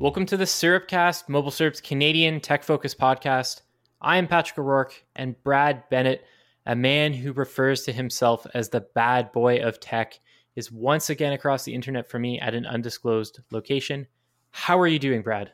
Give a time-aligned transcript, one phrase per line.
[0.00, 3.62] Welcome to the Syrupcast, Mobile Syrup's Canadian tech-focused podcast.
[4.00, 6.24] I am Patrick O'Rourke, and Brad Bennett,
[6.64, 10.20] a man who refers to himself as the bad boy of tech,
[10.54, 14.06] is once again across the internet for me at an undisclosed location.
[14.52, 15.50] How are you doing, Brad?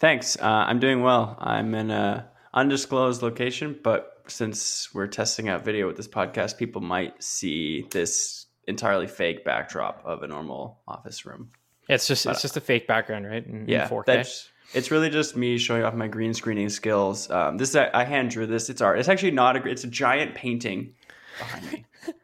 [0.00, 0.36] Thanks.
[0.36, 1.36] Uh, I'm doing well.
[1.38, 6.80] I'm in a undisclosed location, but since we're testing out video with this podcast, people
[6.80, 11.50] might see this entirely fake backdrop of a normal office room.
[11.88, 13.44] It's just it's just a fake background, right?
[13.46, 14.04] In, Yeah, in 4K.
[14.06, 17.30] that's it's really just me showing off my green screening skills.
[17.30, 18.70] Um, this is I hand drew this.
[18.70, 18.98] It's art.
[18.98, 19.68] It's actually not a.
[19.68, 20.94] It's a giant painting
[21.38, 21.84] behind me.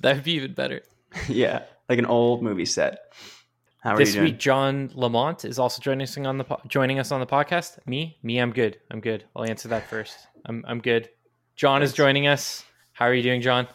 [0.00, 0.82] That would be even better.
[1.28, 3.12] yeah, like an old movie set.
[3.80, 4.24] How are This you doing?
[4.26, 7.26] This week, John Lamont is also joining us on the po- joining us on the
[7.26, 7.84] podcast.
[7.84, 8.78] Me, me, I'm good.
[8.92, 9.24] I'm good.
[9.34, 10.16] I'll answer that first.
[10.46, 11.08] I'm I'm good.
[11.56, 12.64] John is joining us.
[12.92, 13.66] How are you doing, John?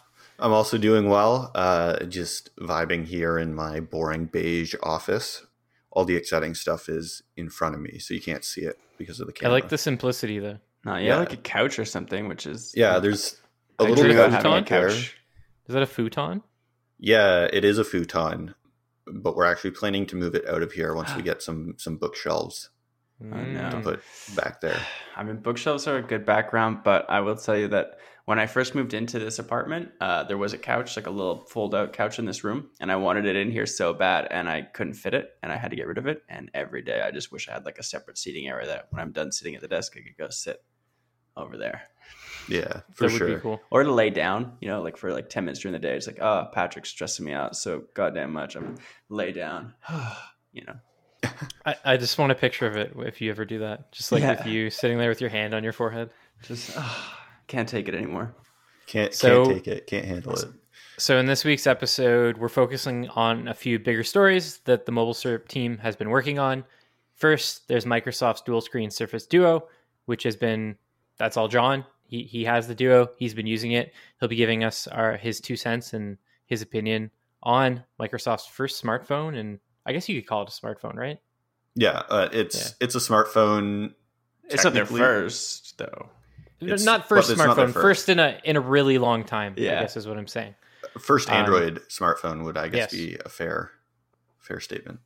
[0.43, 1.49] I'm also doing well.
[1.55, 5.45] Uh, just vibing here in my boring beige office.
[5.91, 9.19] All the exciting stuff is in front of me, so you can't see it because
[9.19, 9.51] of the camera.
[9.51, 10.57] I like the simplicity though.
[10.85, 11.17] No, yeah, Yeah.
[11.17, 13.39] like a couch or something, which is Yeah, there's
[13.79, 15.17] a I little bit of having a futon couch.
[15.67, 16.43] Is that a futon?
[16.99, 18.53] Yeah, it is a futon,
[19.07, 21.95] but we're actually planning to move it out of here once we get some some
[21.97, 22.69] bookshelves
[23.23, 23.71] Mm.
[23.71, 24.01] to put
[24.35, 24.77] back there.
[25.15, 28.45] I mean, bookshelves are a good background, but I will tell you that when I
[28.45, 32.19] first moved into this apartment, uh, there was a couch, like a little fold-out couch
[32.19, 35.13] in this room, and I wanted it in here so bad, and I couldn't fit
[35.13, 36.23] it, and I had to get rid of it.
[36.29, 39.01] And every day, I just wish I had like a separate seating area that when
[39.01, 40.63] I'm done sitting at the desk, I could go sit
[41.35, 41.81] over there,
[42.47, 43.35] Yeah, for that would sure.
[43.35, 43.61] be cool.
[43.71, 44.55] or to lay down.
[44.61, 47.25] You know, like for like ten minutes during the day, it's like, oh, Patrick's stressing
[47.25, 48.55] me out so goddamn much.
[48.55, 48.77] I'm
[49.09, 49.73] lay down.
[50.53, 50.75] you know,
[51.65, 53.91] I, I just want a picture of it if you ever do that.
[53.91, 54.37] Just like Yeah.
[54.37, 56.11] with you sitting there with your hand on your forehead.
[56.43, 57.13] just oh,
[57.47, 58.33] can't take it anymore.
[58.87, 59.87] Can't So- can't take it.
[59.87, 60.45] Can't handle it.
[60.97, 65.13] So in this week's episode, we're focusing on a few bigger stories that the Mobile
[65.15, 66.65] Syrup team has been working on.
[67.15, 69.67] First, there's Microsoft's dual screen Surface Duo,
[70.05, 70.77] which has been
[71.17, 71.85] that's all John.
[72.05, 73.09] He he has the Duo.
[73.17, 73.93] He's been using it.
[74.19, 77.09] He'll be giving us our his two cents and his opinion
[77.41, 81.19] on Microsoft's first smartphone, and I guess you could call it a smartphone, right?
[81.75, 82.85] Yeah, uh, it's Yeah.
[82.85, 83.93] it's a smartphone.
[84.49, 86.09] It's not their first though.
[86.65, 87.81] It's- not first well, it's not smartphone, first.
[87.81, 89.55] first in a in a really long time.
[89.57, 89.79] I Yeah.
[89.81, 90.55] guess is what I'm saying.
[90.99, 92.93] First Um, Android smartphone would I guess yes.
[92.93, 93.71] be a fair
[94.39, 94.99] fair statement.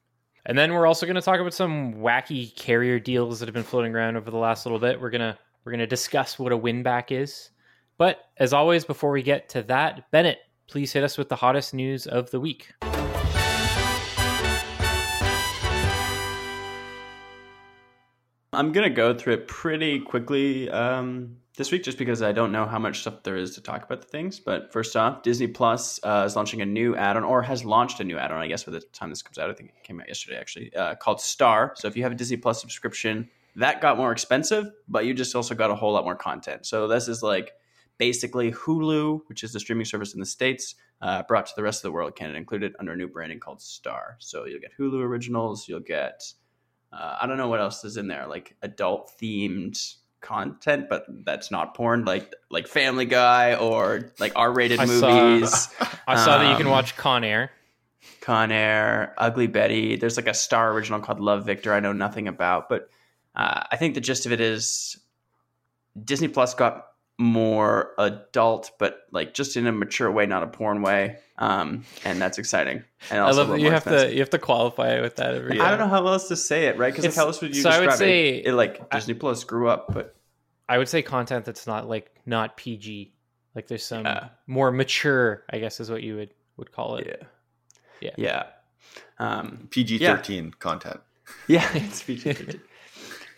[0.45, 3.63] And then we're also going to talk about some wacky carrier deals that have been
[3.63, 4.99] floating around over the last little bit.
[5.01, 7.49] We're gonna we're gonna discuss what a win back is.
[7.97, 11.73] But as always, before we get to that, Bennett, please hit us with the hottest
[11.73, 12.73] news of the week.
[18.53, 22.65] I'm gonna go through it pretty quickly um, this week, just because I don't know
[22.65, 24.39] how much stuff there is to talk about the things.
[24.39, 28.03] But first off, Disney Plus uh, is launching a new add-on, or has launched a
[28.03, 28.39] new add-on.
[28.39, 30.73] I guess by the time this comes out, I think it came out yesterday actually,
[30.75, 31.73] uh, called Star.
[31.75, 35.35] So if you have a Disney Plus subscription, that got more expensive, but you just
[35.35, 36.67] also got a whole lot more content.
[36.67, 37.53] So this is like
[37.97, 41.79] basically Hulu, which is the streaming service in the states, uh, brought to the rest
[41.79, 44.17] of the world, Canada included, under a new branding called Star.
[44.19, 46.21] So you'll get Hulu originals, you'll get
[46.93, 49.95] uh, I don't know what else is in there, like adult themed
[50.27, 55.09] content, but that's not porn, like like Family Guy or like R rated I saw-
[55.09, 55.69] movies,
[56.07, 57.51] I saw that you can Um, watch Con Air.
[58.21, 59.95] Con Air, Ugly Betty.
[59.95, 61.73] There's like a Star original called Love Victor.
[61.73, 62.89] I know nothing about, but
[63.35, 64.97] uh, I think the gist of it is
[66.03, 66.87] Disney Plus got
[67.17, 72.21] more adult, but like just in a mature way, not a porn way, um, and
[72.21, 72.83] that's exciting.
[73.09, 75.55] And I love that you have to you have to qualify it with that every.
[75.55, 75.63] Year.
[75.63, 76.93] I don't know how else to say it, right?
[76.93, 78.47] Because like how else would you so I describe would say- it?
[78.47, 80.15] It like Disney Plus grew up, but
[80.69, 83.13] I would say content that's not like not PG.
[83.55, 84.29] Like there's some Yeah.
[84.47, 87.07] more mature, I guess is what you would would call it.
[87.07, 87.27] yeah,
[88.01, 88.11] Yeah.
[88.17, 88.43] yeah.
[89.19, 90.99] Um, PG thirteen content.
[91.47, 92.59] Yeah, it's PG-13.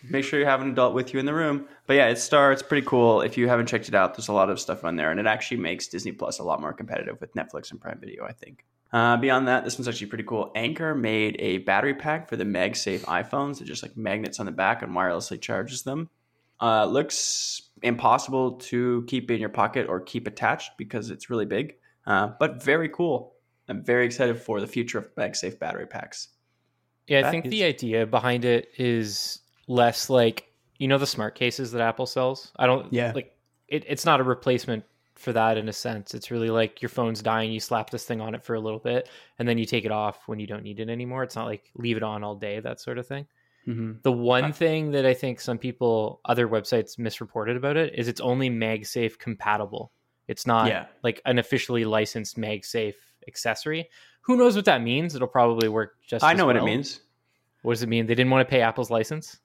[0.08, 1.66] Make sure you have an adult with you in the room.
[1.86, 2.52] But yeah, it's Star.
[2.52, 3.20] It's pretty cool.
[3.20, 5.26] If you haven't checked it out, there's a lot of stuff on there, and it
[5.26, 8.24] actually makes Disney Plus a lot more competitive with Netflix and Prime Video.
[8.24, 8.64] I think.
[8.92, 10.50] Uh, beyond that, this one's actually pretty cool.
[10.54, 13.58] Anker made a battery pack for the MagSafe iPhones.
[13.58, 16.08] They're just like magnets on the back and wirelessly charges them.
[16.60, 21.76] Uh, looks impossible to keep in your pocket or keep attached because it's really big,
[22.06, 23.34] uh, but very cool.
[23.68, 26.28] I'm very excited for the future of MagSafe battery packs.
[27.06, 30.46] Yeah, I That think is- the idea behind it is less like
[30.78, 32.52] you know the smart cases that Apple sells.
[32.56, 33.12] I don't Yeah.
[33.14, 33.36] like
[33.68, 34.84] it, it's not a replacement
[35.14, 36.14] for that in a sense.
[36.14, 38.78] It's really like your phone's dying, you slap this thing on it for a little
[38.78, 39.08] bit,
[39.38, 41.22] and then you take it off when you don't need it anymore.
[41.22, 43.26] It's not like leave it on all day, that sort of thing.
[43.66, 43.92] Mm-hmm.
[44.02, 48.20] The one thing that I think some people, other websites misreported about it is it's
[48.20, 49.92] only MagSafe compatible.
[50.28, 50.86] It's not Yeah.
[51.02, 52.94] like an officially licensed MagSafe
[53.28, 53.90] accessory.
[54.22, 55.14] Who knows what that means?
[55.14, 56.24] It'll probably work just.
[56.24, 57.00] I know what it means.
[57.62, 58.06] What does it mean?
[58.06, 59.38] They didn't want to pay Apple's license.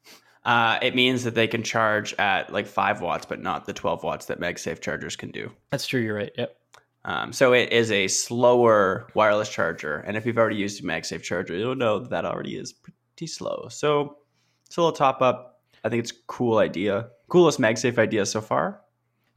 [0.46, 4.04] Uh, it means that they can charge at like five watts, but not the 12
[4.04, 5.52] watts that MagSafe chargers can do.
[5.72, 6.00] That's true.
[6.02, 6.32] You're right.
[6.38, 6.56] Yep.
[7.04, 11.22] Um, so it is a slower wireless charger, and if you've already used a MagSafe
[11.22, 12.74] charger, you'll know that, that already is
[13.16, 13.68] pretty slow.
[13.70, 14.18] So
[14.66, 15.62] it's a little top up.
[15.84, 18.82] I think it's a cool idea, coolest MagSafe idea so far.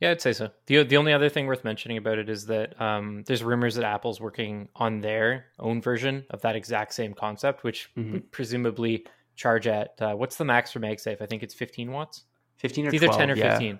[0.00, 0.50] Yeah, I'd say so.
[0.66, 3.84] the The only other thing worth mentioning about it is that um, there's rumors that
[3.84, 8.12] Apple's working on their own version of that exact same concept, which Mhm.
[8.12, 11.20] would presumably charge at uh, what's the max for MagSafe?
[11.20, 12.24] I think it's 15 watts.
[12.56, 13.50] 15 or It's either 12, 10 or yeah.
[13.50, 13.78] 15.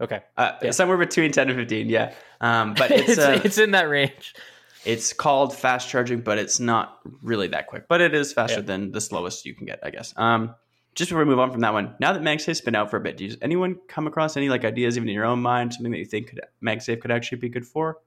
[0.00, 0.70] Okay, Uh, Yeah.
[0.70, 2.14] Somewhere between 10 and 15, yeah.
[2.40, 4.34] Um, but it's it's, uh, it's in that range.
[4.84, 7.86] It's called fast charging, but it's not really that quick.
[7.88, 8.66] But it is faster Yeah.
[8.66, 10.12] than the slowest you can get, I guess.
[10.16, 10.54] Um,
[10.94, 13.00] just before we move on from that one, now that MagSafe's been out for a
[13.00, 15.98] bit, does anyone come across any like ideas, even in your own mind, something that
[15.98, 17.98] you think could MagSafe could actually be good for?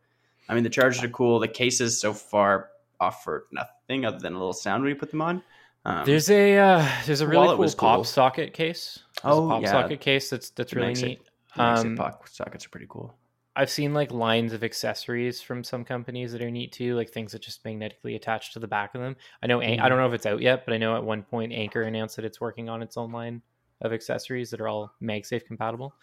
[0.48, 1.40] I mean, the chargers are cool.
[1.40, 2.70] The cases so far
[3.00, 5.42] offer nothing other than a little sound when you put them on.
[5.84, 8.04] Um, There's a uh, there's a really cool pop cool.
[8.04, 9.00] socket case.
[9.24, 9.72] There's Oh, a pop yeah.
[9.72, 11.22] socket case that's that's really neat.
[11.56, 13.16] MagSafe Um, pocket sockets are pretty cool.
[13.56, 17.32] I've seen like lines of accessories from some companies that are neat too, like things
[17.32, 19.16] that just magnetically attach to the back of them.
[19.42, 21.24] I know An- I don't know if it's out yet, but I know at one
[21.24, 23.42] point Anker announced that it's working on its own line
[23.82, 25.96] of accessories that are all MagSafe compatible.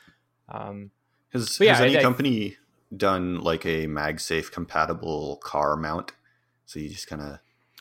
[0.49, 0.91] Um,
[1.33, 2.57] Has, But yeah, has any I- I- company
[2.97, 6.13] done like a MagSafe compatible car mount?
[6.67, 7.39] So you just kind of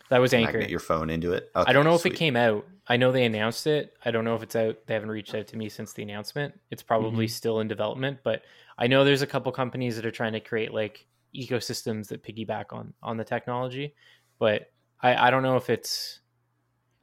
[0.10, 0.54] that was Anker.
[0.54, 1.50] magnet your phone into it.
[1.56, 2.66] I don't know if it came out.
[2.88, 3.96] I know they announced it.
[4.04, 4.76] I don't know if it's out.
[4.86, 6.60] They haven't reached out to me since the announcement.
[6.72, 7.32] It's probably Mm-hmm.
[7.32, 8.42] still in development, but
[8.82, 11.06] I know there's a couple companies that are trying to create like
[11.36, 13.94] ecosystems that piggyback on on the technology.
[14.40, 16.20] But I, I don't know if it's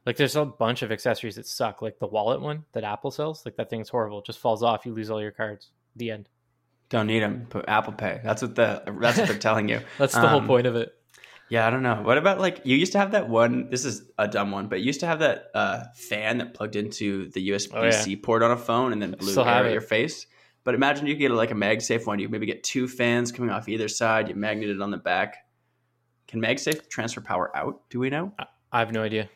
[0.05, 3.45] like there's a bunch of accessories that suck, like the wallet one that Apple sells.
[3.45, 4.19] Like that thing's horrible.
[4.19, 4.85] It just falls off.
[4.85, 5.69] You lose all your cards.
[5.95, 6.27] The end.
[6.89, 7.47] Don't need them.
[7.49, 8.19] Put Apple Pay.
[8.23, 9.79] That's what the that's what they're telling you.
[9.97, 10.93] That's the whole Um, point of it.
[11.47, 12.01] Yeah, I don't know.
[12.03, 13.69] What about like you used to have that one?
[13.69, 16.75] This is a dumb one, but you used to have that uh, fan that plugged
[16.75, 17.91] into the USB Oh, yeah.
[17.91, 20.27] C port on a phone and then blew air at your face.
[20.69, 22.19] But imagine you get like a MagSafe one.
[22.19, 24.29] You maybe get two fans coming off either side.
[24.29, 25.37] You magnet it on the back.
[26.27, 27.89] Can MagSafe transfer power out?
[27.89, 28.31] Do we know?
[28.71, 29.27] I have no idea.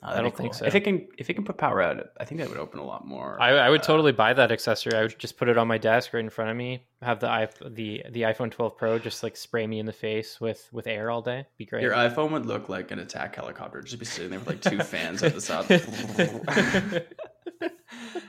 [0.00, 0.64] Oh, I don't think so.
[0.64, 2.84] If it can, if it can put power out, I think that would open a
[2.84, 3.36] lot more.
[3.42, 4.94] I, I would uh, totally buy that accessory.
[4.94, 6.84] I would just put it on my desk right in front of me.
[7.02, 10.68] Have the the the iPhone 12 Pro just like spray me in the face with
[10.70, 11.46] with air all day.
[11.58, 11.82] Be great.
[11.82, 13.82] Your iPhone would look like an attack helicopter.
[13.82, 15.82] Just be sitting there with like two fans at the side.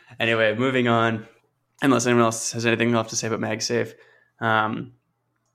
[0.19, 1.27] anyway, moving on.
[1.81, 3.93] Unless anyone else has anything left to say about MagSafe,
[4.39, 4.93] um,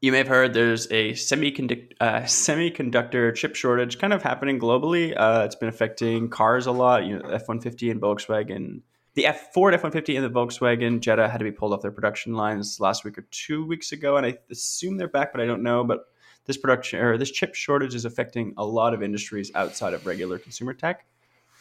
[0.01, 5.15] you may have heard there's a semiconductor uh, semiconductor chip shortage kind of happening globally.
[5.17, 7.05] Uh, it's been affecting cars a lot.
[7.05, 8.83] You know, F one fifty and Volkswagen.
[9.15, 11.83] The F Ford F one fifty and the Volkswagen Jetta had to be pulled off
[11.83, 15.41] their production lines last week or two weeks ago, and I assume they're back, but
[15.41, 15.85] I don't know.
[15.85, 16.07] But
[16.47, 20.39] this production or this chip shortage is affecting a lot of industries outside of regular
[20.39, 21.05] consumer tech.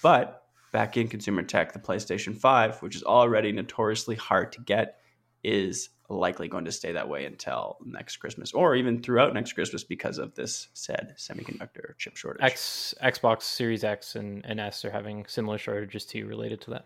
[0.01, 0.40] But
[0.71, 4.97] back in consumer tech, the PlayStation 5, which is already notoriously hard to get,
[5.43, 9.83] is likely going to stay that way until next Christmas or even throughout next Christmas
[9.83, 12.43] because of this said semiconductor chip shortage.
[12.43, 16.85] X Xbox Series X and, and S are having similar shortages too related to that.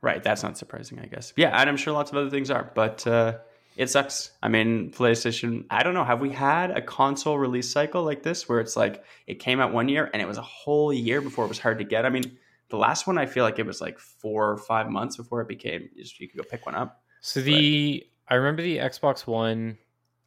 [0.00, 1.32] Right, that's not surprising, I guess.
[1.36, 3.38] Yeah, and I'm sure lots of other things are, but uh,
[3.76, 4.30] it sucks.
[4.42, 8.48] I mean, PlayStation, I don't know, have we had a console release cycle like this
[8.48, 11.44] where it's like it came out one year and it was a whole year before
[11.44, 12.06] it was hard to get?
[12.06, 12.38] I mean,
[12.70, 15.48] the last one I feel like it was like four or five months before it
[15.48, 17.02] became you could go pick one up.
[17.20, 19.78] So the I remember the Xbox One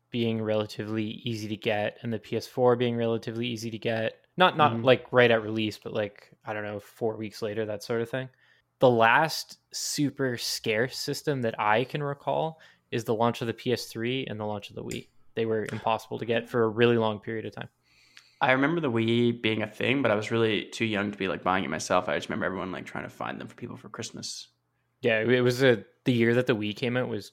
[0.09, 4.17] being relatively easy to get and the PS4 being relatively easy to get.
[4.37, 4.83] Not not Mhm.
[4.83, 8.09] like right at release, but like I don't know, 4 weeks later that sort of
[8.09, 8.27] thing.
[8.79, 14.25] The last super scarce system that I can recall is the launch of the PS3
[14.27, 15.07] and the launch of the Wii.
[15.35, 17.69] They were impossible to get for a really long period of time.
[18.41, 21.27] I remember the Wii being a thing, but I was really too young to be
[21.27, 22.09] like buying it myself.
[22.09, 24.47] I just remember everyone like trying to find them for people for Christmas.
[25.01, 27.31] Yeah, it was a the year that the Wii came out was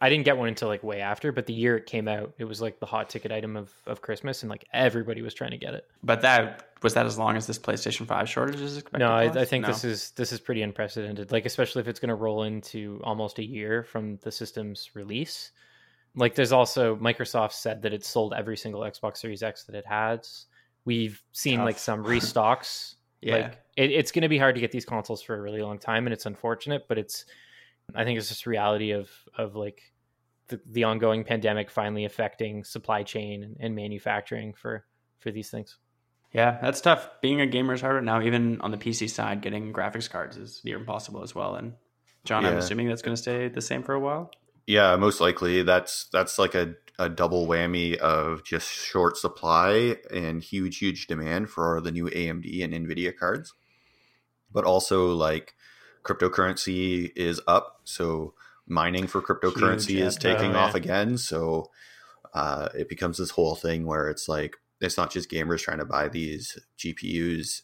[0.00, 2.44] I didn't get one until like way after, but the year it came out, it
[2.44, 5.58] was like the hot ticket item of, of Christmas, and like everybody was trying to
[5.58, 5.86] get it.
[6.02, 9.00] But that was that as long as this PlayStation Five shortage is expected.
[9.00, 9.24] No, I.
[9.24, 9.68] I think No.
[9.68, 11.32] this is this is pretty unprecedented.
[11.32, 15.50] Like especially if it's going to roll into almost a year from the system's release.
[16.16, 19.86] Like there's also Microsoft said that it sold every single Xbox Series X that it
[19.86, 20.46] has.
[20.84, 21.66] We've seen Tough.
[21.66, 22.94] like some restocks.
[23.20, 23.34] Yeah.
[23.34, 25.78] Like it, it's going to be hard to get these consoles for a really long
[25.78, 27.24] time, and it's unfortunate, but it's
[27.94, 29.82] I think it's just reality of of like
[30.48, 34.84] the, the ongoing pandemic finally affecting supply chain and, and manufacturing for
[35.18, 35.78] for these things.
[36.32, 37.08] Yeah, that's tough.
[37.20, 38.22] Being a gamer is hard right now.
[38.22, 41.56] Even on the PC side, getting graphics cards is near impossible as well.
[41.56, 41.74] And
[42.24, 44.30] John, I'm assuming that's going to stay the same for a while.
[44.66, 50.42] Yeah, most likely that's that's like a, a double whammy of just short supply and
[50.42, 53.52] huge, huge demand for the new AMD and NVIDIA cards.
[54.52, 55.54] But also like
[56.04, 57.80] cryptocurrency is up.
[57.84, 58.34] So
[58.66, 60.34] mining for cryptocurrency Huge, is yeah.
[60.34, 60.78] taking Oh, off yeah.
[60.78, 61.18] again.
[61.18, 61.70] So
[62.32, 65.84] uh, it becomes this whole thing where it's like it's not just gamers trying to
[65.84, 67.62] buy these GPUs.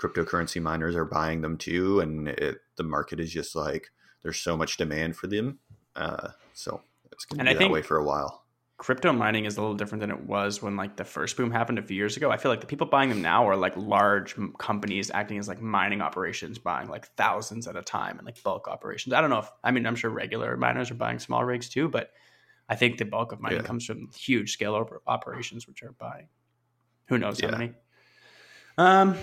[0.00, 3.88] Cryptocurrency miners are buying them too, and it, the market is just like
[4.22, 5.58] there's so much demand for them.
[5.96, 8.42] Uh, so it's going to be I that think- way for a while.
[8.78, 11.78] Crypto mining is a little different than it was when like the first boom happened
[11.78, 12.30] a few years ago.
[12.30, 15.62] I feel like the people buying them now are like large companies acting as like
[15.62, 19.14] mining operations, buying like thousands at a time and like bulk operations.
[19.14, 21.88] I don't know if I mean I'm sure regular miners are buying small rigs too,
[21.88, 22.10] but
[22.68, 23.64] I think the bulk of mining Yeah.
[23.64, 26.28] comes from huge scale op- operations which are buying.
[27.08, 27.52] Who knows how Yeah.
[27.56, 27.72] many?
[28.76, 29.16] Um,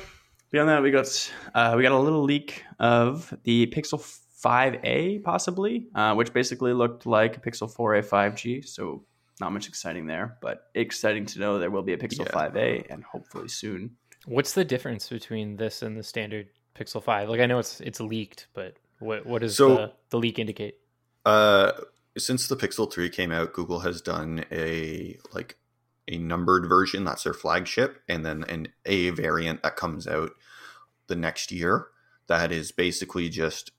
[0.49, 3.99] beyond that, we got uh, we got a little leak of the Pixel
[4.43, 8.67] 5a, possibly, uh, which basically looked like a Pixel 4a 5G.
[8.67, 9.03] So
[9.39, 12.31] not much exciting there, but exciting to know there will be a Pixel Yeah.
[12.49, 13.95] 5a and hopefully soon.
[14.25, 17.29] What's the difference between this and the standard Pixel Five?
[17.29, 20.75] Like I know it's it's leaked, but what what does So- the, the leak indicate?
[21.25, 21.71] Uh,
[22.17, 25.57] since the Pixel 3 came out, Google has done a like
[26.07, 30.31] a numbered version that's their flagship, and then an A variant that comes out
[31.07, 31.87] the next year.
[32.27, 33.71] That is basically just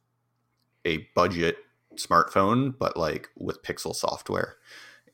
[0.84, 1.56] a budget
[1.96, 4.56] smartphone, but like with Pixel software.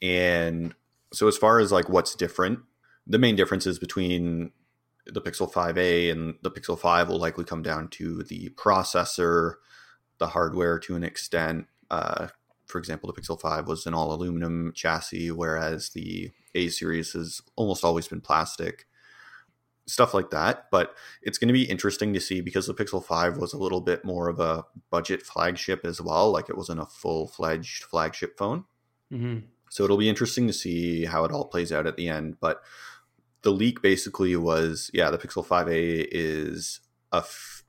[0.03, 0.75] And
[1.13, 2.61] so, as far as like what's different,
[3.07, 4.53] the main differences between
[5.07, 9.55] the Pixel 5a and the Pixel 5 will likely come down to the processor,
[10.19, 11.67] the hardware to an extent.
[11.91, 12.29] Uh,
[12.67, 17.41] for example, the Pixel 5 was an all aluminum chassis, whereas the A series has
[17.57, 18.87] almost always been plastic.
[19.91, 20.71] Stuff like that.
[20.71, 23.81] But it's going to be interesting to see because the Pixel 5 was a little
[23.81, 26.31] bit more of a budget flagship as well.
[26.31, 28.65] Like it wasn't a full fledged flagship phone.
[29.13, 29.47] Mm-hmm.
[29.71, 32.39] So it'll be interesting to see how it all plays out at the end.
[32.41, 32.63] But
[33.43, 36.81] the leak basically was yeah, the Pixel 5a is
[37.13, 37.65] a f-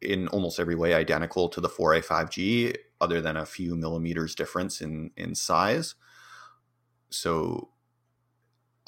[0.00, 4.80] in almost every way identical to the 4a 5G, other than a few millimeters difference
[4.80, 5.94] in in size.
[7.10, 7.70] So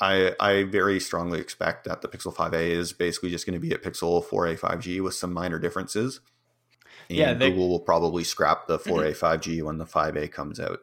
[0.00, 3.72] I I very strongly expect that the Pixel 5a is basically just going to be
[3.74, 6.20] a Pixel 4a 5G with some minor differences.
[7.08, 8.90] And Yeah, they- Google will probably scrap the mm-hmm.
[8.90, 10.80] 4a 5G when the 5a comes out.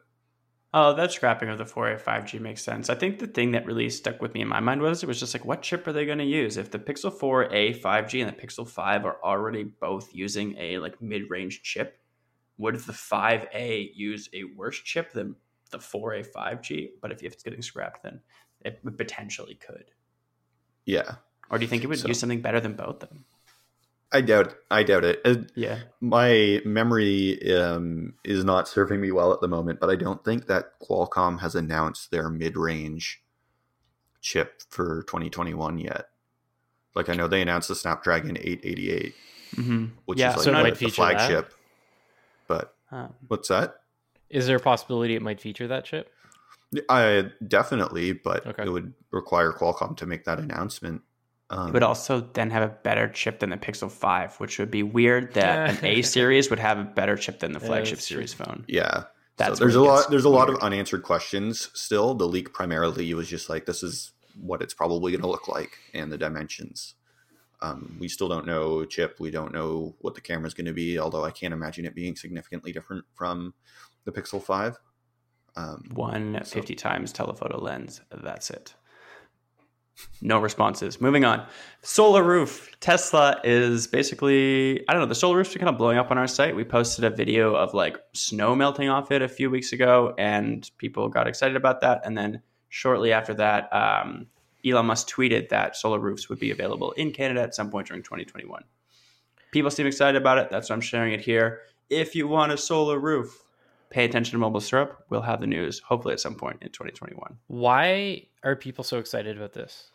[0.74, 2.90] Oh, that scrapping of the 4A 5G makes sense.
[2.90, 5.18] I think the thing that really stuck with me in my mind was it was
[5.18, 6.58] just like, what chip are they going to use?
[6.58, 11.00] If the Pixel 4A 5G and the Pixel 5 are already both using a like
[11.00, 11.98] mid-range chip,
[12.58, 15.36] would the 5A use a worse chip than
[15.70, 16.90] the 4A 5G?
[17.00, 18.20] But if it's getting scrapped, then
[18.64, 19.86] it potentially could.
[20.84, 21.16] Yeah.
[21.50, 23.24] Or do you think it would So- use something better than both of them?
[24.10, 24.54] I doubt.
[24.70, 25.20] I doubt it.
[25.24, 25.80] Uh, Yeah.
[26.00, 30.46] my memory um, is not serving me well at the moment, but I don't think
[30.46, 33.22] that Qualcomm has announced their mid-range
[34.22, 36.08] chip for 2021 yet.
[36.94, 39.14] Like I know they announced the Snapdragon 888,
[39.56, 39.84] Mm-hmm.
[40.06, 41.16] which Yeah, is like so it the, might the feature that?
[41.16, 41.54] flagship.
[42.46, 43.82] But Um, what's that?
[44.30, 46.10] Is there a possibility it might feature that chip?
[46.88, 48.64] I definitely, but Okay.
[48.64, 51.02] it would require Qualcomm to make that announcement.
[51.50, 54.70] Um, It would also then have a better chip than the Pixel 5, which would
[54.70, 58.34] be weird that an A series would have a better chip than the flagship series
[58.34, 58.64] phone.
[58.68, 59.04] Yeah.
[59.38, 62.14] That's so there's a lot gets there's a lot of unanswered questions still.
[62.14, 65.78] The leak primarily was just like this is what it's probably going to look like
[65.94, 66.94] and the dimensions.
[67.62, 69.16] Um, we still don't know chip.
[69.20, 70.98] We don't know what the camera is going to be.
[70.98, 73.54] Although I can't imagine it being significantly different from
[74.04, 74.76] the Pixel Five.
[75.58, 78.00] Um, One 50 times telephoto lens.
[78.10, 78.74] That's it.
[80.22, 81.00] No responses.
[81.00, 81.44] Moving on.
[81.82, 82.70] Solar roof.
[82.78, 86.18] Tesla is basically, I don't know, the solar roofs are kind of blowing up on
[86.18, 86.54] our site.
[86.54, 90.70] We posted a video of like snow melting off it a few weeks ago, and
[90.78, 92.02] people got excited about that.
[92.04, 94.28] And then shortly after that, um,
[94.64, 98.04] Elon Musk tweeted that solar roofs would be available in Canada at some point during
[98.04, 98.62] 2021.
[99.50, 100.50] People seem excited about it.
[100.50, 101.62] That's why I'm sharing it here.
[101.90, 103.47] If you want a solar roof,
[103.90, 105.04] pay attention to mobile syrup.
[105.10, 107.36] We'll have the news hopefully at some point in 2021.
[107.46, 109.90] Why are people so excited about this?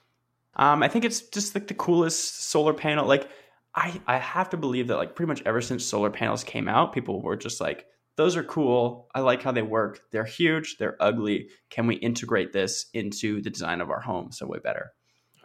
[0.56, 3.08] Um, I think it's just like the coolest solar panel.
[3.08, 3.30] Like
[3.76, 6.94] I, I have to believe that like pretty much ever since solar panels came out,
[6.94, 7.86] people were just like,
[8.16, 9.10] those are cool.
[9.16, 10.02] I like how they work.
[10.12, 10.78] They're huge.
[10.78, 11.50] They're ugly.
[11.72, 14.92] Can we integrate this into the design of our home so way better?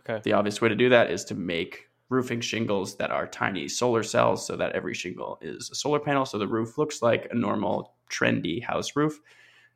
[0.01, 0.21] Okay.
[0.23, 4.03] The obvious way to do that is to make roofing shingles that are tiny solar
[4.03, 6.25] cells so that every shingle is a solar panel.
[6.25, 9.19] So the roof looks like a normal, trendy house roof,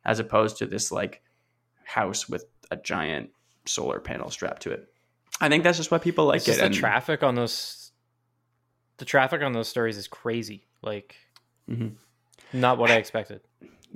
[0.05, 1.21] as opposed to this like
[1.83, 3.29] house with a giant
[3.65, 4.87] solar panel strapped to it.
[5.41, 6.57] I think that's just why people like It's it.
[6.57, 7.91] the and- traffic on those
[8.97, 10.67] the traffic on those stories is crazy.
[10.81, 11.15] Like
[11.69, 11.89] mm-hmm.
[12.57, 13.41] not what I expected.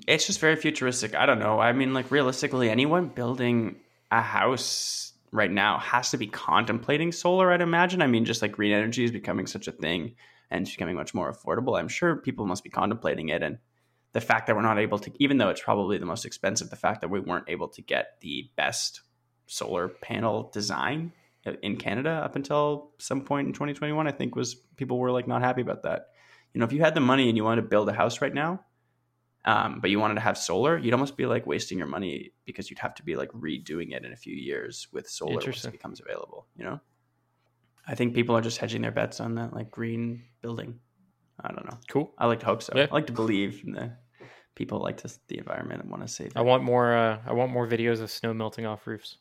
[0.08, 1.16] it's just very futuristic.
[1.16, 1.60] I don't know.
[1.60, 3.78] I mean, like realistically, anyone building
[4.12, 7.52] a house right now has to be contemplating solar.
[7.52, 8.02] I'd imagine.
[8.02, 10.16] I mean, just like green energy is becoming such a thing
[10.50, 11.78] and it's becoming much more affordable.
[11.78, 13.44] I'm sure people must be contemplating it.
[13.44, 13.58] And
[14.14, 16.76] the fact that we're not able to, even though it's probably the most expensive, the
[16.76, 19.02] fact that we weren't able to get the best
[19.48, 21.12] solar panel design
[21.62, 25.42] in Canada up until some point in 2021, I think was people were like not
[25.42, 26.08] happy about that.
[26.54, 28.34] You know, if you had the money and you wanted to build a house right
[28.34, 28.62] now,
[29.46, 32.70] um, but you wanted to have solar, you'd almost be like wasting your money because
[32.70, 35.72] you'd have to be like redoing it in a few years with solar once it
[35.72, 36.48] becomes available.
[36.58, 36.80] You know,
[37.88, 40.80] I think people are just hedging their bets on that like green building.
[41.44, 41.78] I don't know.
[41.88, 42.12] Cool.
[42.18, 42.74] I like to hope so.
[42.76, 42.88] Yeah.
[42.90, 43.92] I like to believe the
[44.56, 46.32] people like to the environment and want to save.
[46.36, 49.18] I want more uh I want more videos of snow melting off roofs.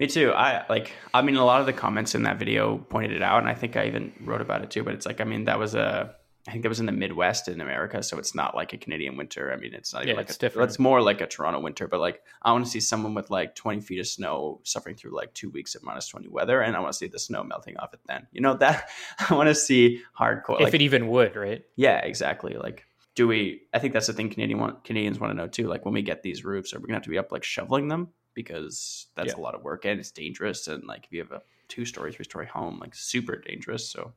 [0.00, 0.32] Me too.
[0.32, 0.92] I like.
[1.12, 3.54] I mean, a lot of the comments in that video pointed it out, and I
[3.54, 4.82] think I even wrote about it too.
[4.82, 6.16] But it's like, I mean, that was a.
[6.46, 9.16] I think that was in the Midwest in America, so it's not like a Canadian
[9.16, 9.50] winter.
[9.50, 10.68] I mean, it's not even Yeah, like it's a, different.
[10.68, 11.88] It's more like a Toronto winter.
[11.88, 15.16] But like, I want to see someone with like twenty feet of snow suffering through
[15.16, 17.78] like two weeks of minus twenty weather, and I want to see the snow melting
[17.78, 18.00] off it.
[18.06, 18.90] Then you know that
[19.30, 20.56] I want to see hardcore.
[20.56, 21.62] if like, it even would, right?
[21.76, 22.54] yeah, exactly.
[22.54, 22.84] Like,
[23.14, 23.62] do we?
[23.72, 25.66] I think that's the thing Canadian want, Canadians want to know too.
[25.68, 27.88] Like, when we get these roofs, are we gonna have to be up like shoveling
[27.88, 29.38] them because that's Yeah.
[29.38, 30.66] a lot of work and it's dangerous.
[30.66, 33.88] And like, if you have a two story, three story home, like super dangerous.
[33.88, 34.12] So,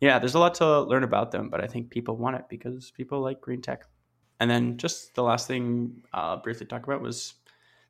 [0.00, 2.90] yeah, there's a lot to learn about them, but I think people want it because
[2.90, 3.84] people like green tech.
[4.40, 7.34] And then just the last thing I'll briefly talk about was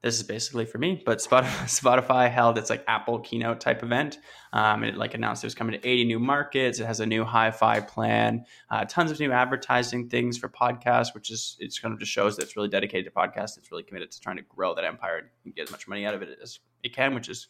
[0.02, 4.18] this is basically for me, but Spotify, Spotify held its like Apple keynote type event.
[4.52, 6.78] Um, it like announced it was coming to 80 new markets.
[6.78, 11.30] It has a new hi-fi plan, uh, tons of new advertising things for podcasts, which
[11.30, 13.58] is it's kind of just shows that it's really dedicated to podcasts.
[13.58, 16.14] It's really committed to trying to grow that empire and get as much money out
[16.14, 17.48] of it as it can, which is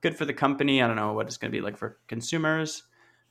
[0.00, 0.82] good for the company.
[0.82, 2.82] I don't know what it's going to be like for consumers.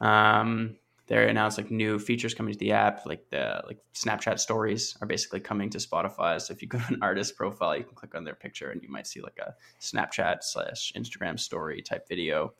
[0.01, 0.75] Um,
[1.07, 5.07] they announced like new features coming to the app, like the like Snapchat stories are
[5.07, 6.39] basically coming to Spotify.
[6.41, 8.83] So if you go to an artist profile, you can click on their picture and
[8.83, 12.53] you might see like a Snapchat slash Instagram story type video,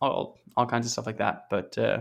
[0.00, 1.46] all all kinds of stuff like that.
[1.48, 2.00] But uh,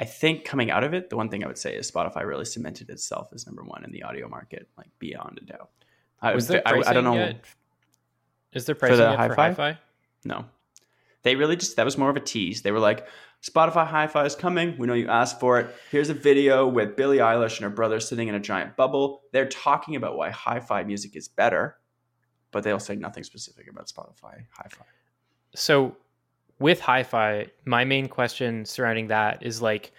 [0.00, 2.46] I think coming out of it, the one thing I would say is Spotify really
[2.46, 5.70] cemented itself as number one in the audio market, like beyond a doubt.
[6.22, 7.14] I, Was there I, I don't know.
[7.14, 7.44] yet?
[8.54, 9.48] Is there pricing the yet for hi-fi?
[9.48, 9.78] hi-fi?
[10.24, 10.46] No.
[11.24, 12.62] They really just, that was more of a tease.
[12.62, 13.06] They were like,
[13.42, 14.76] Spotify Hi Fi is coming.
[14.78, 15.74] We know you asked for it.
[15.90, 19.22] Here's a video with Billie Eilish and her brother sitting in a giant bubble.
[19.32, 21.76] They're talking about why hi fi music is better,
[22.52, 24.84] but they'll say nothing specific about Spotify Hi Fi.
[25.54, 25.96] So
[26.58, 29.92] with hi-fi, my main question surrounding that is like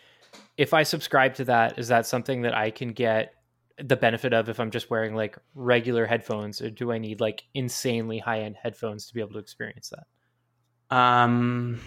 [0.57, 3.33] if I subscribe to that, is that something that I can get
[3.77, 7.43] the benefit of if I'm just wearing like regular headphones or do I need like
[7.53, 10.05] insanely high-end headphones to be able to experience that?
[10.91, 11.79] Um,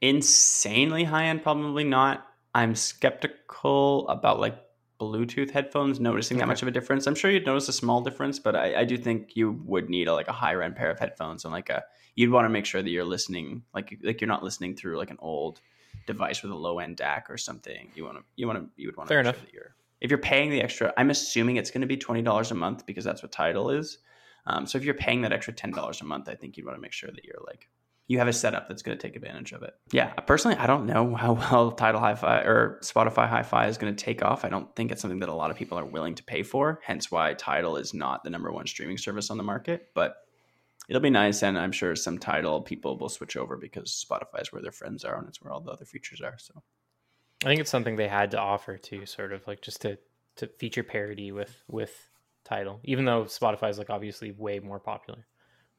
[0.00, 2.26] insanely high end, probably not.
[2.54, 4.58] I'm skeptical about like
[5.00, 7.06] Bluetooth headphones noticing that much of a difference.
[7.06, 10.08] I'm sure you'd notice a small difference, but I, I do think you would need
[10.08, 11.84] a, like a higher end pair of headphones and like a
[12.16, 15.10] you'd want to make sure that you're listening like like you're not listening through like
[15.10, 15.60] an old
[16.06, 17.92] device with a low end DAC or something.
[17.94, 19.38] You want to you want to you would want to Fair enough.
[19.38, 20.92] sure you're if you're paying the extra.
[20.96, 23.98] I'm assuming it's going to be twenty dollars a month because that's what Tidal is.
[24.46, 26.76] Um, so if you're paying that extra ten dollars a month, I think you'd want
[26.76, 27.68] to make sure that you're like
[28.08, 29.74] you have a setup that's going to take advantage of it.
[29.92, 34.04] Yeah, personally, I don't know how well Tidal Hi-Fi or Spotify Hi-Fi is going to
[34.04, 34.46] take off.
[34.46, 36.80] I don't think it's something that a lot of people are willing to pay for.
[36.82, 39.88] Hence, why Tidal is not the number one streaming service on the market.
[39.94, 40.16] But
[40.88, 44.52] it'll be nice, and I'm sure some Tidal people will switch over because Spotify is
[44.52, 46.38] where their friends are, and it's where all the other features are.
[46.38, 46.62] So
[47.44, 49.98] I think it's something they had to offer to sort of like just to
[50.36, 52.08] to feature parity with with
[52.44, 55.26] Tidal, even though Spotify is like obviously way more popular.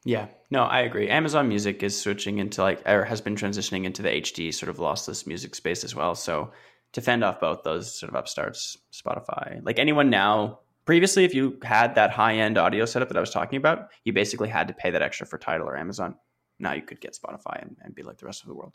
[0.06, 1.10] Yeah, no, I agree.
[1.10, 4.78] Amazon Music is switching into like, or has been transitioning into the HD sort of
[4.78, 6.16] lossless music space as well.
[6.16, 6.52] So
[6.94, 11.60] to fend off both those sort of upstarts, Spotify, like anyone now, previously, if you
[11.64, 14.74] had that high end audio setup that I was talking about, you basically had to
[14.74, 16.16] pay that extra for Tidal or Amazon.
[16.60, 18.74] Now you could get Spotify and, and be like the rest of the world.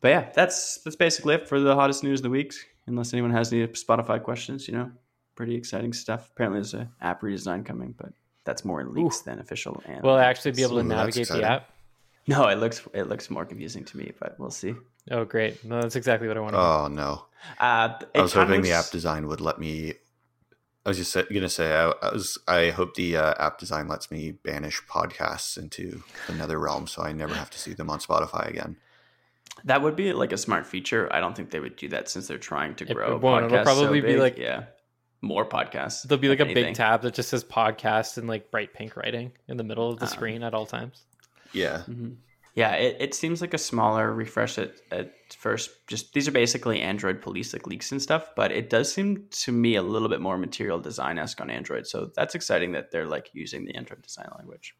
[0.00, 2.54] But yeah, that's that's basically it for the hottest news of the week.
[2.86, 4.90] Unless anyone has any Spotify questions, you know,
[5.36, 6.30] pretty exciting stuff.
[6.32, 8.12] Apparently, there's an app redesign coming, but
[8.44, 9.24] that's more leaks Ooh.
[9.24, 9.82] than official.
[10.02, 11.70] Will I actually be able to Ooh, navigate the app?
[12.26, 14.74] No, it looks it looks more confusing to me, but we'll see.
[15.10, 15.64] Oh, great!
[15.64, 16.58] No, that's exactly what I wanted.
[16.58, 17.24] Oh no!
[17.58, 18.68] Uh, I was hoping looks...
[18.68, 19.94] the app design would let me.
[20.84, 22.38] I was just gonna say I, I was.
[22.46, 27.12] I hope the uh, app design lets me banish podcasts into another realm, so I
[27.12, 28.76] never have to see them on Spotify again.
[29.64, 31.12] That would be like a smart feature.
[31.12, 33.16] I don't think they would do that since they're trying to grow.
[33.16, 33.46] It won't.
[33.46, 34.64] It'll probably so be like yeah,
[35.22, 36.02] more podcasts.
[36.02, 36.64] There'll be like a anything.
[36.64, 39.98] big tab that just says podcast in like bright pink writing in the middle of
[39.98, 41.04] the uh, screen at all times.
[41.52, 41.82] Yeah.
[41.88, 42.10] Mm-hmm.
[42.54, 45.70] Yeah, it, it seems like a smaller refresh at, at first.
[45.86, 49.52] Just these are basically Android police like leaks and stuff, but it does seem to
[49.52, 51.86] me a little bit more material design esque on Android.
[51.86, 54.74] So that's exciting that they're like using the Android design language,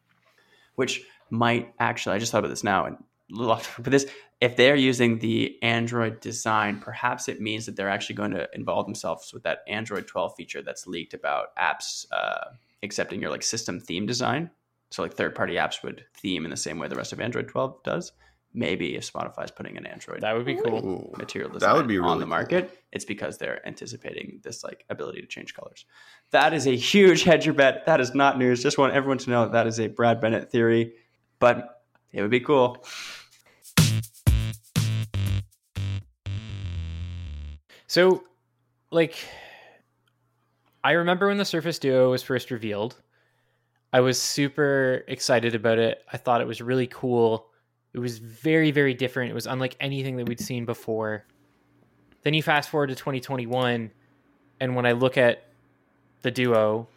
[0.75, 2.15] which might actually.
[2.15, 2.97] I just thought about this now and
[3.31, 4.05] but this
[4.41, 8.87] if they're using the Android design, perhaps it means that they're actually going to involve
[8.87, 12.49] themselves with that Android 12 feature that's leaked about apps uh,
[12.81, 14.49] accepting your like system theme design.
[14.89, 17.47] So like third party apps would theme in the same way the rest of Android
[17.47, 18.11] 12 does.
[18.53, 21.87] Maybe if Spotify is putting an Android that would be cool material design that would
[21.87, 22.77] be really on the market, cool.
[22.91, 25.85] it's because they're anticipating this like ability to change colors.
[26.31, 27.85] That is a huge hedger bet.
[27.85, 28.61] That is not news.
[28.61, 30.95] Just want everyone to know that, that is a Brad Bennett theory,
[31.39, 32.83] but it would be cool.
[37.91, 38.23] So,
[38.89, 39.17] like,
[40.81, 42.95] I remember when the Surface Duo was first revealed
[43.91, 46.01] I was super excited about it.
[46.09, 47.47] I thought it was really cool.
[47.93, 49.29] It was very, very different.
[49.29, 51.25] It was unlike anything that we'd seen before.
[52.23, 53.91] Then you fast forward to 2021,
[54.61, 55.43] and when I look at
[56.21, 56.87] the Duo,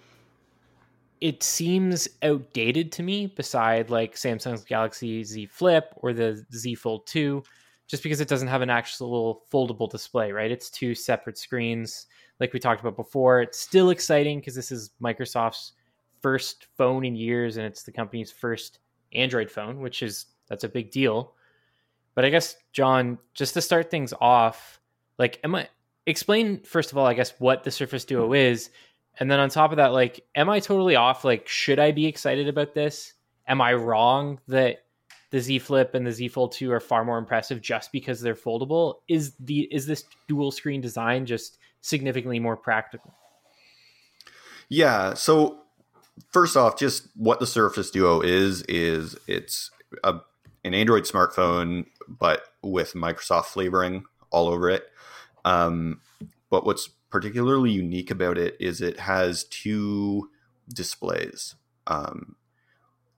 [1.20, 7.08] it seems outdated to me beside like Samsung's Galaxy Z Flip or the Z Fold
[7.08, 7.42] 2,
[7.86, 10.50] just because it doesn't have an actual foldable display, right?
[10.50, 12.06] It's two separate screens,
[12.40, 13.42] like we talked about before.
[13.42, 15.72] It's still exciting because this is Microsoft's
[16.22, 18.78] first phone in years and it's the company's first
[19.12, 21.34] Android phone, which is that's a big deal.
[22.14, 24.80] But I guess John, just to start things off,
[25.18, 25.68] like am I
[26.06, 28.70] explain first of all, I guess what the Surface Duo is,
[29.18, 31.24] and then on top of that, like am I totally off?
[31.24, 33.12] Like should I be excited about this?
[33.46, 34.83] Am I wrong that
[35.34, 38.36] the Z Flip and the Z Fold 2 are far more impressive just because they're
[38.36, 38.98] foldable?
[39.08, 43.12] Is the is this dual screen design just significantly more practical?
[44.68, 45.58] Yeah, so
[46.30, 49.72] first off, just what the Surface Duo is is it's
[50.04, 50.20] a,
[50.62, 54.84] an Android smartphone, but with Microsoft flavoring all over it.
[55.44, 56.00] Um,
[56.48, 60.30] but what's particularly unique about it is it has two
[60.72, 61.56] displays,
[61.88, 62.36] um,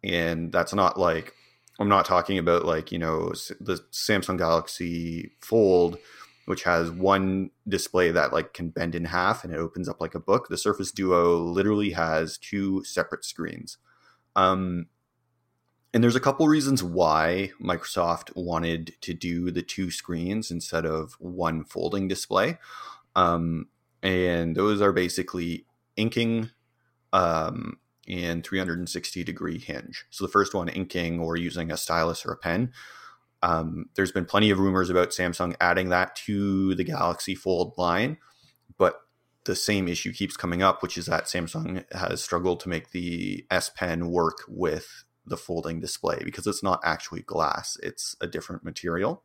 [0.02, 1.35] and that's not like
[1.79, 5.99] I'm not talking about like you know the Samsung Galaxy Fold
[6.47, 10.15] which has one display that like can bend in half and it opens up like
[10.15, 10.49] a book.
[10.49, 13.79] The Surface Duo literally has two separate screens.
[14.37, 14.87] Um,
[15.93, 21.15] and there's a couple reasons why Microsoft wanted to do the two screens instead of
[21.19, 22.59] one folding display.
[23.17, 23.69] Um,
[24.03, 26.51] and those are basically inking
[27.12, 30.05] um, and 360 degree hinge.
[30.11, 32.73] So the first one, inking or using a stylus or a pen.
[33.42, 38.16] Um, there's been plenty of rumors about Samsung adding that to the Galaxy Fold line,
[38.79, 39.03] but
[39.45, 43.47] the same issue keeps coming up, which is that Samsung has struggled to make the
[43.51, 48.64] S Pen work with the folding display because it's not actually glass, it's a different
[48.64, 49.23] material.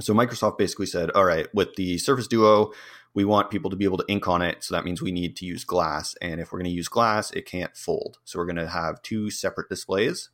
[0.00, 2.72] So Microsoft basically said, all right, with the Surface Duo,
[3.18, 4.62] we want people to be able to ink on it.
[4.62, 6.14] So that means we need to use glass.
[6.22, 8.18] And if we're going to use glass, it can't fold.
[8.22, 10.30] So we're going to have two separate displays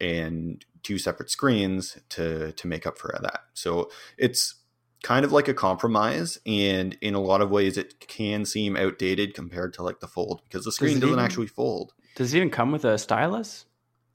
[0.00, 3.40] and two separate screens to to make up for that.
[3.54, 4.54] So it's
[5.02, 9.34] kind of like a compromise and in a lot of ways it can seem outdated
[9.34, 11.92] compared to like the fold because the screen does not actually fold.
[12.14, 13.64] Does it even come with a stylus?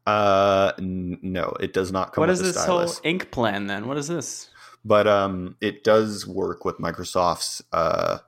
[0.07, 3.67] Uh n- no, it does not come what with is a this whole ink plan
[3.67, 3.89] then?
[3.89, 4.49] What is this?
[4.85, 8.19] But um it does work with Microsoft's uh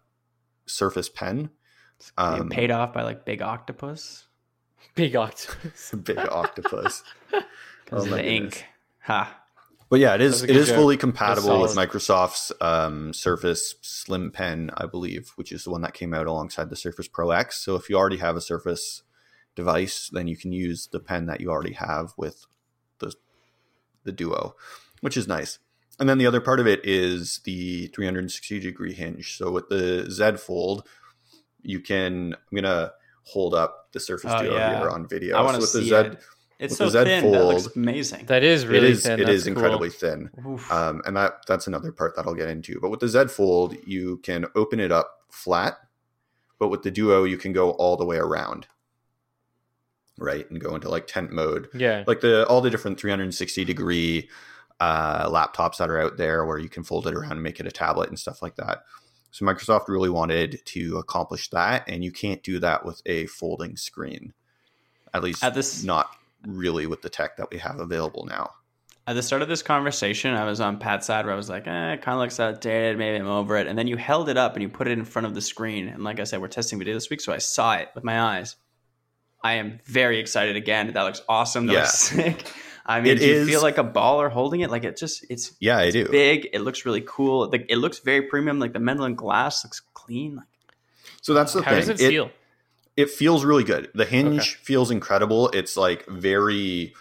[0.65, 1.49] Surface Pen.
[2.17, 4.27] Um, paid off by like Big Octopus.
[4.95, 5.91] Big Octopus.
[6.03, 7.03] Big Octopus.
[7.85, 8.65] because oh, the ink.
[9.01, 9.41] Ha.
[9.89, 10.77] But yeah, it is it is joke.
[10.77, 15.93] fully compatible with Microsoft's um, Surface Slim Pen, I believe, which is the one that
[15.93, 17.63] came out alongside the Surface Pro X.
[17.63, 19.03] So if you already have a Surface
[19.55, 22.47] device, then you can use the pen that you already have with
[22.97, 23.13] the
[24.03, 24.55] the Duo,
[25.01, 25.59] which is nice.
[25.99, 29.37] And then the other part of it is the 360 degree hinge.
[29.37, 30.87] So with the Z Fold,
[31.61, 32.33] you can.
[32.33, 32.91] I'm gonna
[33.23, 34.79] hold up the Surface oh, Duo yeah.
[34.79, 35.37] here on video.
[35.37, 36.19] I want to so see the Z, it.
[36.57, 37.21] It's so thin.
[37.21, 38.25] Fold, that looks amazing.
[38.27, 39.19] That is really it is, thin.
[39.19, 39.97] It is incredibly cool.
[39.97, 40.29] thin,
[40.69, 42.79] um, and that that's another part that I'll get into.
[42.79, 45.77] But with the Z Fold, you can open it up flat,
[46.59, 48.67] but with the Duo, you can go all the way around,
[50.17, 51.69] right, and go into like tent mode.
[51.73, 52.03] Yeah.
[52.07, 54.29] Like the all the different 360 degree
[54.79, 57.67] uh, laptops that are out there, where you can fold it around and make it
[57.67, 58.83] a tablet and stuff like that.
[59.31, 63.75] So Microsoft really wanted to accomplish that, and you can't do that with a folding
[63.77, 64.33] screen.
[65.13, 66.09] At least, At this- not
[66.47, 68.51] really with the tech that we have available now.
[69.07, 71.67] At the start of this conversation, I was on Pat's side where I was like,
[71.67, 72.97] eh, it kind of looks outdated.
[72.97, 73.67] Maybe I'm over it.
[73.67, 75.87] And then you held it up and you put it in front of the screen.
[75.87, 78.19] And like I said, we're testing video this week, so I saw it with my
[78.19, 78.55] eyes.
[79.43, 80.91] I am very excited again.
[80.93, 81.67] That looks awesome.
[81.67, 81.79] That Yeah.
[81.81, 82.51] looks sick.
[82.85, 84.69] I mean, It do you feel like a baller holding it?
[84.69, 86.07] Like it just, it's Yeah, I do.
[86.07, 86.49] big.
[86.53, 87.49] It looks really cool.
[87.49, 88.59] Like it looks very premium.
[88.59, 90.35] Like the metal and glass looks clean.
[90.35, 90.47] Like
[91.21, 91.79] So that's the How thing.
[91.87, 92.31] does it feel?
[92.95, 93.89] it feels really good.
[93.93, 94.63] The hinge Okay.
[94.63, 95.49] feels incredible.
[95.49, 96.93] It's like very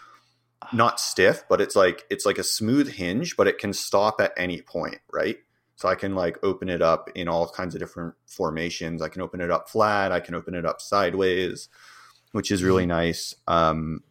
[0.72, 4.32] not stiff, but it's like it's like a smooth hinge, but it can stop at
[4.36, 5.36] any point, right?
[5.76, 9.02] So I can like open it up in all kinds of different formations.
[9.02, 11.68] I can open it up flat, I can open it up sideways,
[12.32, 13.34] which is really nice.
[13.46, 14.02] Um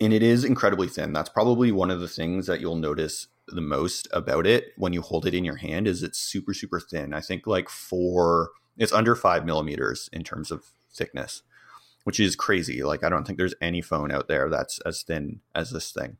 [0.00, 1.12] and it is incredibly thin.
[1.12, 5.02] That's probably one of the things that you'll notice the most about it when you
[5.02, 7.12] hold it in your hand is it's super super thin.
[7.12, 11.42] I think like four, it's under five millimeters in terms of thickness,
[12.04, 12.82] which is crazy.
[12.82, 16.16] Like I don't think there's any phone out there that's as thin as this thing.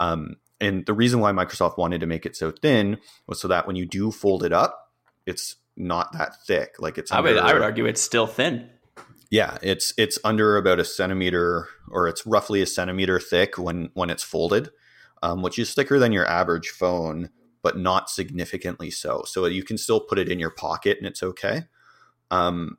[0.00, 3.66] Um, and the reason why Microsoft wanted to make it so thin was so that
[3.66, 4.92] when you do fold it up,
[5.26, 6.74] it's not that thick.
[6.80, 8.68] Like it's I would, I would argue it's still thin.
[9.30, 14.10] Yeah, it's it's under about a centimeter, or it's roughly a centimeter thick when when
[14.10, 14.70] it's folded,
[15.22, 17.30] um, which is thicker than your average phone,
[17.62, 19.24] but not significantly so.
[19.26, 21.64] So you can still put it in your pocket and it's okay.
[22.30, 22.78] Um,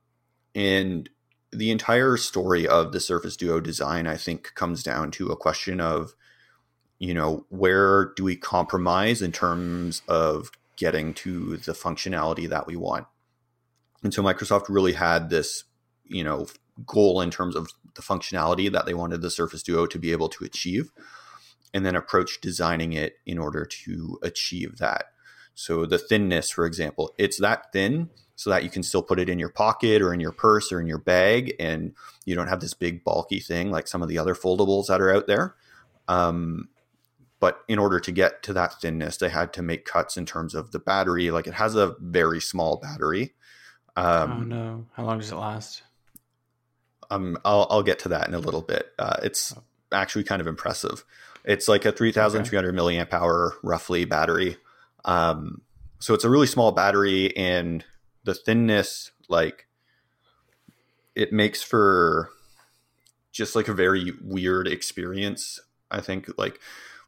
[0.55, 1.09] and
[1.51, 5.79] the entire story of the Surface Duo design, I think, comes down to a question
[5.79, 6.13] of,
[6.97, 12.75] you know, where do we compromise in terms of getting to the functionality that we
[12.75, 13.07] want?
[14.03, 15.63] And so Microsoft really had this
[16.09, 16.47] you know
[16.85, 20.29] goal in terms of the functionality that they wanted the Surface Duo to be able
[20.29, 20.91] to achieve,
[21.73, 25.05] and then approach designing it in order to achieve that.
[25.55, 29.27] So the thinness, for example, it's that thin so that you can still put it
[29.27, 31.93] in your pocket or in your purse or in your bag, and
[32.25, 35.13] you don't have this big bulky thing like some of the other foldables that are
[35.13, 35.55] out there.
[36.07, 36.69] Um,
[37.41, 40.55] but in order to get to that thinness, they had to make cuts in terms
[40.55, 41.31] of the battery.
[41.31, 43.33] Like it has a very small battery.
[43.97, 44.85] Um, oh no!
[44.93, 45.83] How long does it last?
[47.09, 48.87] Um, I'll, I'll get to that in a little bit.
[48.99, 49.55] Uh, it's
[49.91, 51.03] actually kind of impressive.
[51.45, 54.57] It's like a 3,300 milliamp hour roughly battery.
[55.05, 55.61] Um,
[55.99, 57.83] so it's a really small battery, and
[58.23, 59.67] the thinness, like,
[61.15, 62.29] it makes for
[63.31, 65.59] just like a very weird experience.
[65.91, 66.59] I think, like,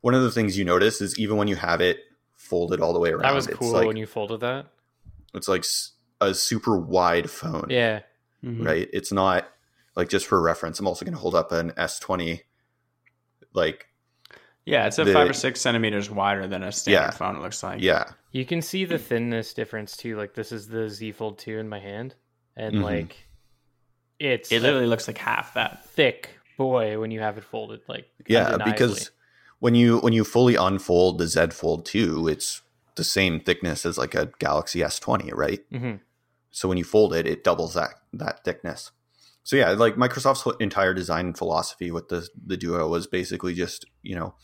[0.02, 2.00] one of the things you notice is even when you have it
[2.36, 4.68] folded all the way around, That was it's cool like, when you folded that.
[5.34, 5.64] it's like
[6.20, 8.02] a super wide phone Yeah.
[8.44, 8.66] Mhm.
[8.66, 8.90] right?
[8.92, 9.48] It's not
[9.96, 10.80] like just for reference.
[10.80, 12.42] I'm also going to hold up an S20.
[13.54, 13.88] Like,
[14.66, 17.12] Yeah, it's a The- five or six centimeters wider than a standard Yeah.
[17.12, 17.36] phone.
[17.36, 17.82] It looks like.
[17.82, 20.16] yeah, You can see the thinness difference too.
[20.18, 22.16] Like this is the Z Fold 2 in my hand.
[22.56, 22.84] And Mhm.
[22.84, 23.28] like
[24.20, 25.86] it's it literally looks like half that.
[25.90, 27.82] thick boy when you have it folded.
[27.88, 29.10] Like yeah, because
[29.60, 32.62] when you when you fully unfold the Z Fold 2, it's
[32.96, 35.68] the same thickness as like a Galaxy S20, right?
[35.72, 36.02] Mhm.
[36.52, 38.92] So when you fold it, it doubles that that thickness.
[39.44, 44.16] So yeah, like Microsoft's entire design philosophy with the the Duo was basically just you
[44.16, 44.36] know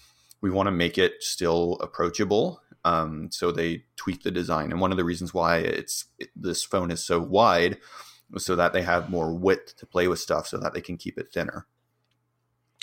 [0.41, 2.62] we want to make it still approachable.
[2.86, 6.63] Um, so they tweaked the design, and one of the reasons why it's it, this
[6.63, 7.77] phone is so wide
[8.31, 10.97] was so that they have more width to play with stuff, so that they can
[10.97, 11.67] keep it thinner.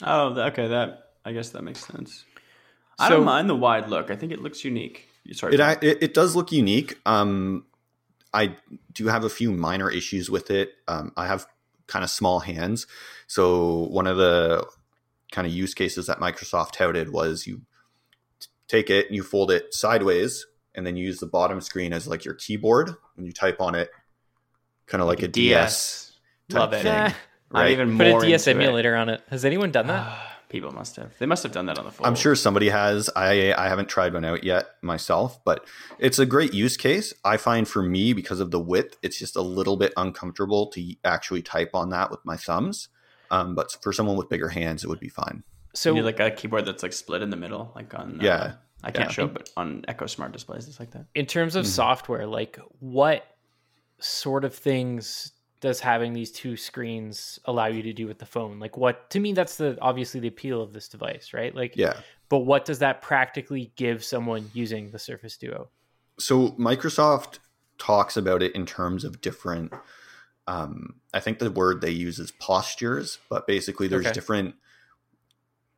[0.02, 0.68] Oh, okay.
[0.68, 2.24] That I guess that makes sense.
[2.98, 4.10] I don't mind the wide look.
[4.10, 5.08] I think it looks unique.
[5.32, 5.54] Sorry.
[5.54, 6.98] It, it it does look unique.
[7.06, 7.66] Um,
[8.32, 8.56] I
[8.92, 10.72] do have a few minor issues with it.
[10.86, 11.46] Um, I have
[11.86, 12.86] kind of small hands,
[13.26, 14.66] so one of the
[15.32, 17.62] kind of use cases that Microsoft touted was you
[18.68, 22.06] take it and you fold it sideways, and then you use the bottom screen as
[22.08, 23.90] like your keyboard and you type on it,
[24.86, 26.12] kind of like, a DS.
[26.50, 26.82] type Love it.
[26.82, 26.92] thing,
[27.52, 27.58] Nah.
[27.60, 27.70] I'm right?
[27.72, 28.64] even Put a DS into it.
[28.64, 29.22] emulator on it.
[29.30, 30.18] Has anyone done that?
[30.48, 31.12] People must have.
[31.18, 32.06] They must have done that on the phone.
[32.06, 33.10] I'm sure somebody has.
[33.16, 35.64] I I haven't tried one out yet myself, but
[35.98, 37.12] it's a great use case.
[37.24, 40.94] I find for me because of the width, it's just a little bit uncomfortable to
[41.04, 42.88] actually type on that with my thumbs.
[43.30, 45.42] Um, but for someone with bigger hands, it would be fine.
[45.72, 48.20] so you need like a keyboard that's like split in the middle, like on.
[48.20, 48.52] uh, Yeah.
[48.84, 49.12] I can't Yeah.
[49.12, 51.06] show, but on Echo Smart displays, it's like that.
[51.14, 51.60] in terms Mm-hmm.
[51.60, 53.24] of software, like what
[53.98, 55.32] sort of things
[55.64, 58.58] does having these two screens allow you to do with the phone?
[58.60, 61.54] Like what to me that's the obviously the appeal of this device, right?
[61.54, 62.00] Like Yeah.
[62.28, 65.70] but what does that practically give someone using the Surface Duo?
[66.18, 67.38] So Microsoft
[67.78, 69.72] talks about it in terms of different.
[70.46, 74.12] Um, I think the word they use is postures, but basically there's Okay.
[74.12, 74.56] different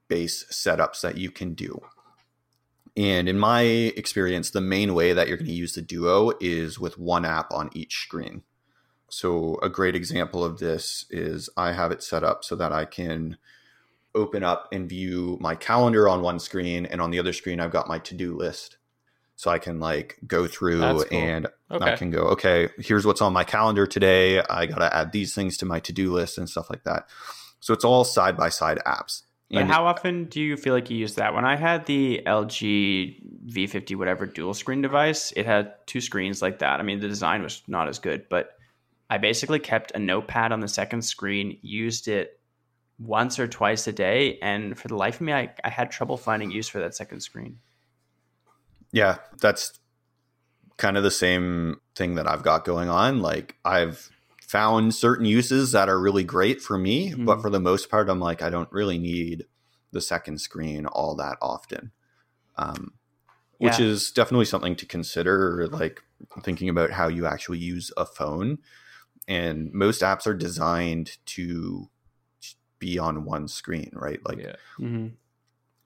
[0.08, 1.80] base setups that you can do.
[2.96, 6.80] And in my experience, the main way that you're going to use the Duo is
[6.80, 8.42] with one app on each screen.
[9.08, 12.84] So, a great example of this is I have it set up so that I
[12.84, 13.36] can
[14.14, 17.70] open up and view my calendar on one screen, and on the other screen, I've
[17.70, 18.78] got my to do list.
[19.38, 21.04] So I can like go through cool.
[21.10, 24.40] and I can go, okay, here's what's on my calendar today.
[24.40, 27.06] I got to add these things to my to do list and stuff like that.
[27.60, 29.22] So it's all side by side apps.
[29.50, 31.34] But And how often do you feel like you use that?
[31.34, 36.58] When I had the LG V50 whatever dual screen device, it had two screens like
[36.60, 36.80] that.
[36.80, 38.55] I mean, the design was not as good, but
[39.08, 42.40] I basically kept a notepad on the second screen, used it
[42.98, 46.16] once or twice a day, and for the life of me, I, I had trouble
[46.16, 47.58] finding use for that second screen.
[48.92, 49.78] yeah, that's
[50.76, 53.20] kind of the same thing that I've got going on.
[53.20, 54.10] Like I've
[54.42, 57.42] found certain uses that are really great for me, but Mhm.
[57.42, 59.46] for the most part, I'm like, I don't really need
[59.92, 61.92] the second screen all that often.
[62.56, 62.94] Um,
[63.58, 63.86] which Yeah.
[63.86, 66.02] is definitely something to consider, like
[66.42, 68.58] thinking about how you actually use a phone.
[69.28, 71.88] And most apps are designed to
[72.78, 74.20] be on one screen, right?
[74.24, 74.56] Like, yeah.
[74.78, 75.06] Mm-hmm.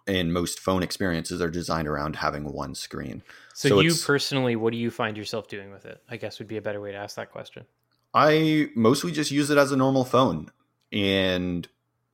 [0.06, 3.22] and most phone experiences are designed around having one screen.
[3.54, 6.02] So, So you personally, what do you find yourself doing with it?
[6.08, 7.64] I guess would be a better way to ask that question.
[8.12, 10.50] I mostly just use it as a normal phone,
[10.92, 11.66] and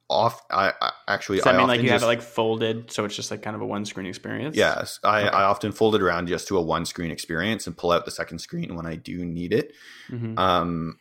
[0.09, 0.43] off.
[0.51, 3.05] I, I actually Does that I mean like often you have it like folded, so
[3.05, 4.57] it's just like kind of a one screen experience?
[4.57, 5.29] Yes, I, Okay.
[5.37, 8.11] I often fold it around just to a one screen experience and pull out the
[8.11, 9.73] second screen when I do need it.
[10.11, 10.39] Mhm.
[10.39, 10.99] Um,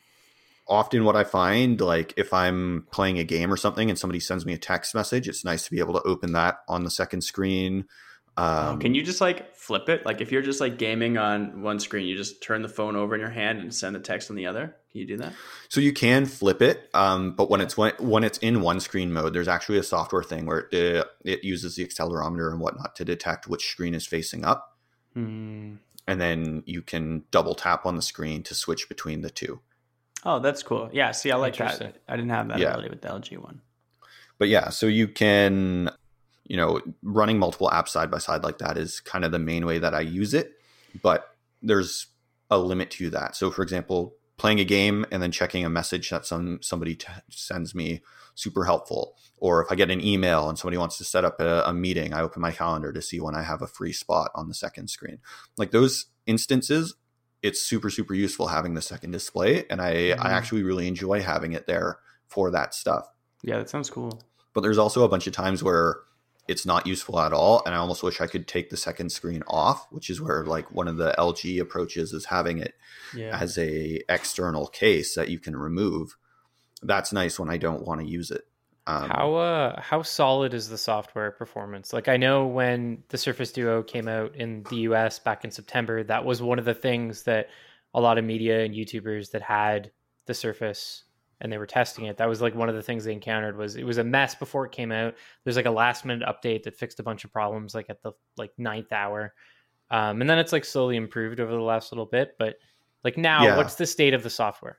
[0.68, 4.46] often, what I find, like if I'm playing a game or something and somebody sends
[4.46, 7.22] me a text message, it's nice to be able to open that on the second
[7.22, 7.86] screen.
[8.38, 10.06] Um, Oh, Can you just like flip it?
[10.06, 13.16] Like if you're just like gaming on one screen, you just turn the phone over
[13.16, 14.76] in your hand and send the text on the other.
[14.92, 15.32] Can you do that?
[15.70, 19.14] So you can flip it, um, but when it's when, when it's in one screen
[19.14, 22.96] mode, there's actually a software thing where it, uh, it uses the accelerometer and whatnot
[22.98, 24.78] to detect which screen is facing up,
[25.14, 25.76] Hmm.
[26.08, 29.62] and then you can double tap on the screen to switch between the two.
[30.26, 30.90] Oh, that's cool.
[30.92, 31.12] Yeah.
[31.12, 31.98] See, I like that.
[32.08, 32.70] I didn't have that Yeah.
[32.70, 33.62] ability with the LG one.
[34.38, 35.92] But yeah, so you can,
[36.44, 39.66] you know, running multiple apps side by side like that is kind of the main
[39.66, 40.54] way that I use it.
[41.02, 41.30] But
[41.62, 42.08] there's
[42.50, 43.36] a limit to that.
[43.36, 47.08] So, for example, playing a game and then checking a message that some somebody t-
[47.30, 48.02] sends me
[48.34, 49.16] super helpful.
[49.38, 52.14] Or if I get an email and somebody wants to set up a, a meeting,
[52.14, 54.90] I open my calendar to see when I have a free spot on the second
[54.90, 55.20] screen.
[55.58, 56.96] Like those instances,
[57.46, 60.20] it's super super useful having the second display, and I Mhm.
[60.26, 63.06] I actually really enjoy having it there for that stuff
[63.44, 64.22] Yeah, that sounds cool.
[64.54, 65.98] but there's also a bunch of times where
[66.48, 69.42] it's not useful at all and i almost wish i could take the second screen
[69.48, 72.74] off which is where like one of the lg approaches is having it
[73.16, 73.36] Yeah.
[73.40, 76.18] as a external case that you can remove
[76.84, 78.44] that's nice when i don't want to use it
[78.88, 81.92] um, how uh how solid is the software performance?
[81.92, 86.04] Like I know when the Surface Duo came out in the US back in September,
[86.04, 87.50] that was one of the things that
[87.94, 89.92] a lot of media and YouTubers that had
[90.28, 91.04] the Surface
[91.42, 92.18] and they were testing it.
[92.18, 94.66] That was like one of the things they encountered was it was a mess before
[94.66, 95.16] it came out.
[95.44, 98.12] There's like a last minute update that fixed a bunch of problems like at the
[98.38, 99.34] like ninth hour.
[99.90, 102.56] Um, and then it's like slowly improved over the last little bit, but
[103.04, 103.58] like now Yeah.
[103.58, 104.78] what's the state of the software?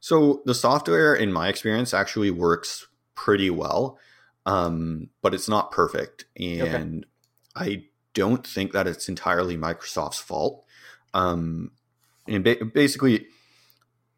[0.00, 2.86] So the software, in my experience, actually works
[3.24, 3.98] pretty well,
[4.46, 7.04] um, but it's not perfect, and
[7.56, 10.64] I don't think that it's entirely Microsoft's fault.
[11.12, 11.72] Um,
[12.28, 13.26] and ba- basically,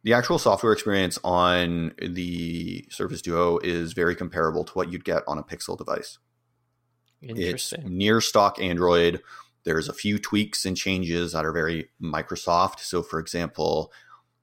[0.03, 5.23] the actual software experience on the Surface Duo is very comparable to what you'd get
[5.27, 6.19] on a Pixel device.
[7.23, 7.97] It's Interesting.
[7.97, 9.23] near stock Android.
[9.65, 12.81] There's a few tweaks and changes that are very Microsoft.
[12.81, 13.93] So, for example,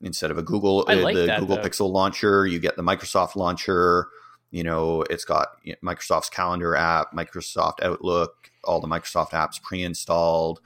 [0.02, 1.64] instead of a Google, uh, like the that, Google though.
[1.64, 4.10] Pixel launcher, you get the Microsoft launcher.
[4.52, 5.48] You know, it's got
[5.84, 10.62] Microsoft's calendar app, Microsoft Outlook, all the Microsoft apps pre-installed.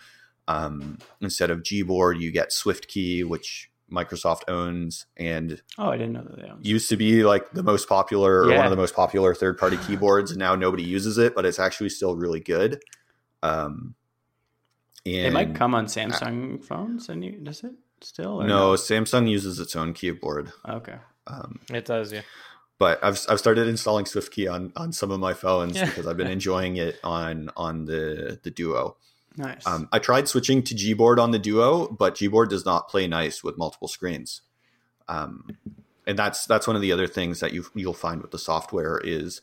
[0.47, 6.23] Um, instead of Gboard, you get SwiftKey, which Microsoft owns, and oh, I didn't know
[6.23, 6.65] that they owned.
[6.65, 9.77] used to be like the most popular or one of the most popular third party
[9.85, 12.81] keyboards and now nobody uses it but it's actually still really good
[13.43, 13.93] um
[15.05, 18.41] and it might come on Samsung phones, and you does it still?
[18.41, 20.95] or no samsung uses its own keyboard Okay.
[21.27, 22.21] um, It does, yeah.
[22.81, 25.85] But I've, I've started installing SwiftKey on on some of my phones Yeah.
[25.85, 28.95] because i've been enjoying it on on the the duo
[29.37, 29.65] Nice.
[29.67, 33.43] um, i tried switching to gboard on the duo but gboard does not play nice
[33.45, 34.41] with multiple screens
[35.07, 35.55] um,
[36.07, 38.99] and that's that's one of the other things that you you'll find with the software
[39.03, 39.41] is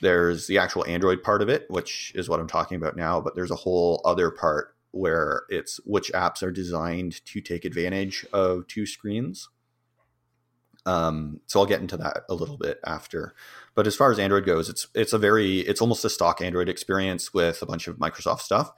[0.00, 3.36] there's the actual Android part of it, which is what I'm talking about now, but
[3.36, 8.66] there's a whole other part where it's which apps are designed to take advantage of
[8.66, 9.48] two screens.
[10.84, 13.34] Um, so I'll get into that a little bit after.
[13.74, 16.68] But as far as Android goes, it's it's a very it's almost a stock Android
[16.68, 18.72] experience with a bunch of Microsoft stuff.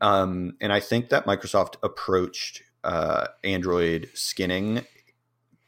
[0.00, 4.84] Um, and I think that Microsoft approached uh, Android skinning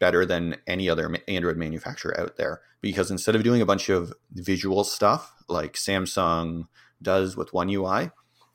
[0.01, 4.13] better than any other Android manufacturer out there because instead of doing a bunch of
[4.33, 6.67] visual stuff like Samsung
[7.01, 8.11] does with One UI,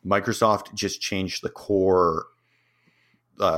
[0.05, 2.27] Microsoft just changed the core.
[3.39, 3.57] Uh,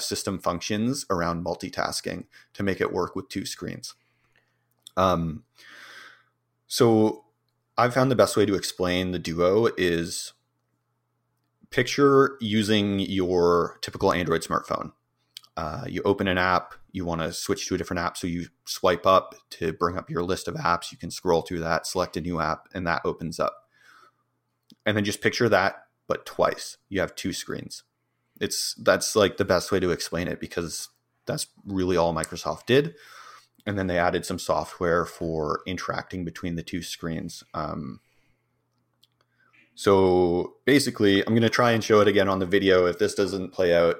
[0.00, 2.24] System functions around multitasking
[2.54, 3.94] to make it work with two screens.
[4.96, 5.44] Um,
[6.66, 7.24] so
[7.76, 10.32] I've found the best way to explain the Duo is
[11.70, 14.92] picture using your typical Android smartphone.
[15.56, 18.46] Uh, you open an app, you want to switch to a different app, so you
[18.64, 20.92] swipe up to bring up your list of apps.
[20.92, 23.68] You can scroll through that, select a new app, and that opens up.
[24.86, 26.78] And then just picture that, but twice.
[26.88, 27.82] You have two screens.
[28.42, 30.88] It's that's like the best way to explain it because
[31.26, 32.94] that's really all Microsoft did.
[33.64, 37.44] And then they added some software for interacting between the two screens.
[37.54, 38.00] Um,
[39.76, 42.86] so basically, I'm going to try and show it again on the video.
[42.86, 43.98] If this doesn't play out,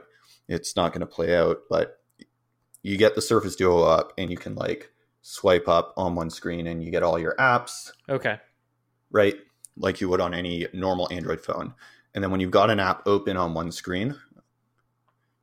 [0.49, 1.59] it's not going to play out.
[1.71, 2.01] But
[2.83, 4.91] you get the Surface Duo up, and you can like
[5.23, 7.93] swipe up on one screen, and you get all your apps.
[8.09, 8.41] Okay.
[9.13, 9.37] Right,
[9.77, 11.75] like you would on any normal Android phone.
[12.15, 14.17] And then when you've got an app open on one screen,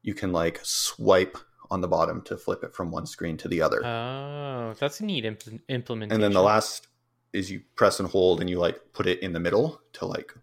[0.01, 1.37] you can like swipe
[1.71, 3.85] on the bottom to flip it from one screen to the other.
[3.85, 6.13] Oh, that's a neat impl- implementation.
[6.13, 6.87] And then the last
[7.31, 10.33] is you press and hold and you like put it in the middle to like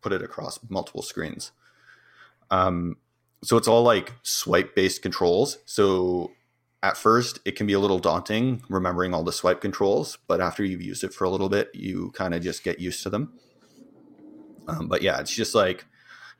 [0.00, 1.52] put it across multiple screens.
[2.50, 2.96] Um,
[3.42, 5.58] so it's all like swipe based controls.
[5.64, 6.32] So
[6.82, 10.64] at first it can be a little daunting remembering all the swipe controls, but after
[10.64, 13.32] you've used it for a little bit, you kind of just get used to them.
[14.66, 15.86] Um, but yeah, it's just like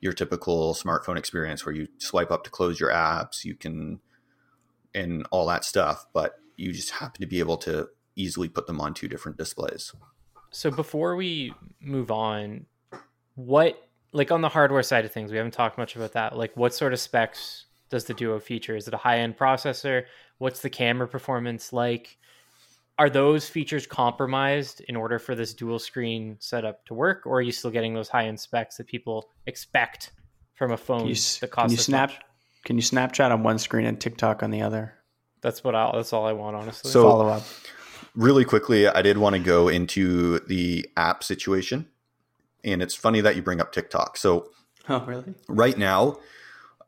[0.01, 3.99] your typical smartphone experience where you swipe up to close your apps, you can,
[4.93, 8.81] and all that stuff, but you just happen to be able to easily put them
[8.81, 9.93] on two different displays.
[10.51, 12.65] So before we move on,
[13.35, 16.37] what like on the hardware side of things, we haven't talked much about that.
[16.37, 18.75] Like what sort of specs does the Duo feature?
[18.75, 20.05] Is it a high-end processor?
[20.37, 22.17] What's the camera performance like?
[22.99, 27.41] Are those features compromised in order for this dual screen setup to work, or are
[27.41, 30.11] you still getting those high-end specs that people expect
[30.53, 32.09] from a phone Can you, that costs can you this snap?
[32.09, 32.19] much?
[32.65, 34.93] Can you Snapchat on one screen and TikTok on the other?
[35.41, 36.91] That's what I that's all I want, honestly.
[36.91, 37.43] So- Follow up.
[38.15, 41.87] really quickly, I did want to go into the app situation.
[42.65, 44.17] And it's funny that you bring up TikTok.
[44.17, 44.49] So
[44.89, 45.33] Oh, really?
[45.47, 46.19] right now,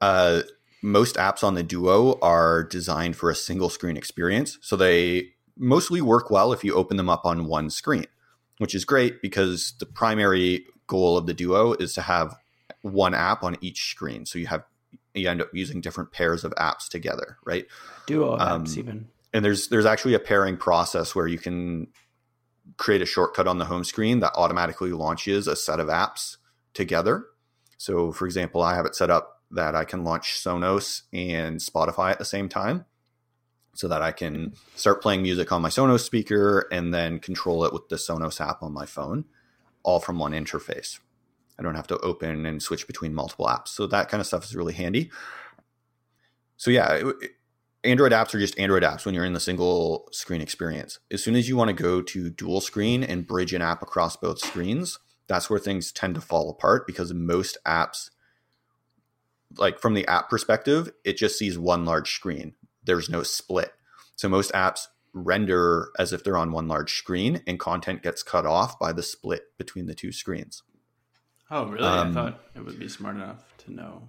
[0.01, 0.41] uh,
[0.82, 4.57] most apps on the Duo are designed for a single screen experience.
[4.62, 8.07] So they mostly work well if you open them up on one screen,
[8.57, 12.36] which is great because the primary goal of the Duo is to have
[12.82, 14.26] one app on each screen.
[14.26, 14.64] So you have
[15.14, 17.66] you end up using different pairs of apps together, right?
[18.07, 19.07] Duo Um, apps even.
[19.34, 21.88] and there's there's actually a pairing process where you can
[22.78, 26.38] create a shortcut on the home screen that automatically launches a set of apps
[26.74, 27.26] together.
[27.78, 32.12] So, for example, I have it set up that I can launch Sonos and Spotify
[32.12, 32.86] at the same time,
[33.74, 37.74] so that I can start playing music on my Sonos speaker and then control it
[37.74, 39.26] with the Sonos app on my phone,
[39.84, 40.99] all from one interface.
[41.57, 43.69] I don't have to open and switch between multiple apps.
[43.69, 45.11] So that kind of stuff is really handy.
[46.57, 47.32] So yeah, it- it-
[47.84, 50.99] Android apps are just Android apps when you're in the single screen experience.
[51.09, 54.15] As soon as you want to go to dual screen and bridge an app across
[54.15, 58.11] both screens, that's where things tend to fall apart because most apps,
[59.57, 62.53] like from the app perspective, it just sees one large screen.
[62.84, 63.72] There's no split.
[64.16, 68.46] So most apps render as if they're on one large screen and content gets cut
[68.46, 70.64] off by the split between the two screens.
[71.50, 71.86] Oh, really?
[71.86, 74.08] um, I thought it would be smart enough to know.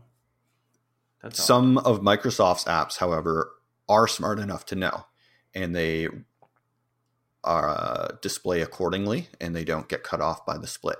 [1.22, 1.42] That's.
[1.42, 3.50] Some of Microsoft's apps, however,
[3.88, 5.06] are smart enough to know,
[5.54, 6.08] and they
[7.44, 10.98] are uh, display accordingly, and they don't get cut off by the split.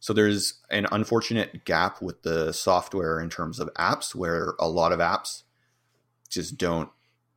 [0.00, 4.92] So there's an unfortunate gap with the software in terms of apps, where a lot
[4.92, 5.42] of apps
[6.30, 6.90] just don't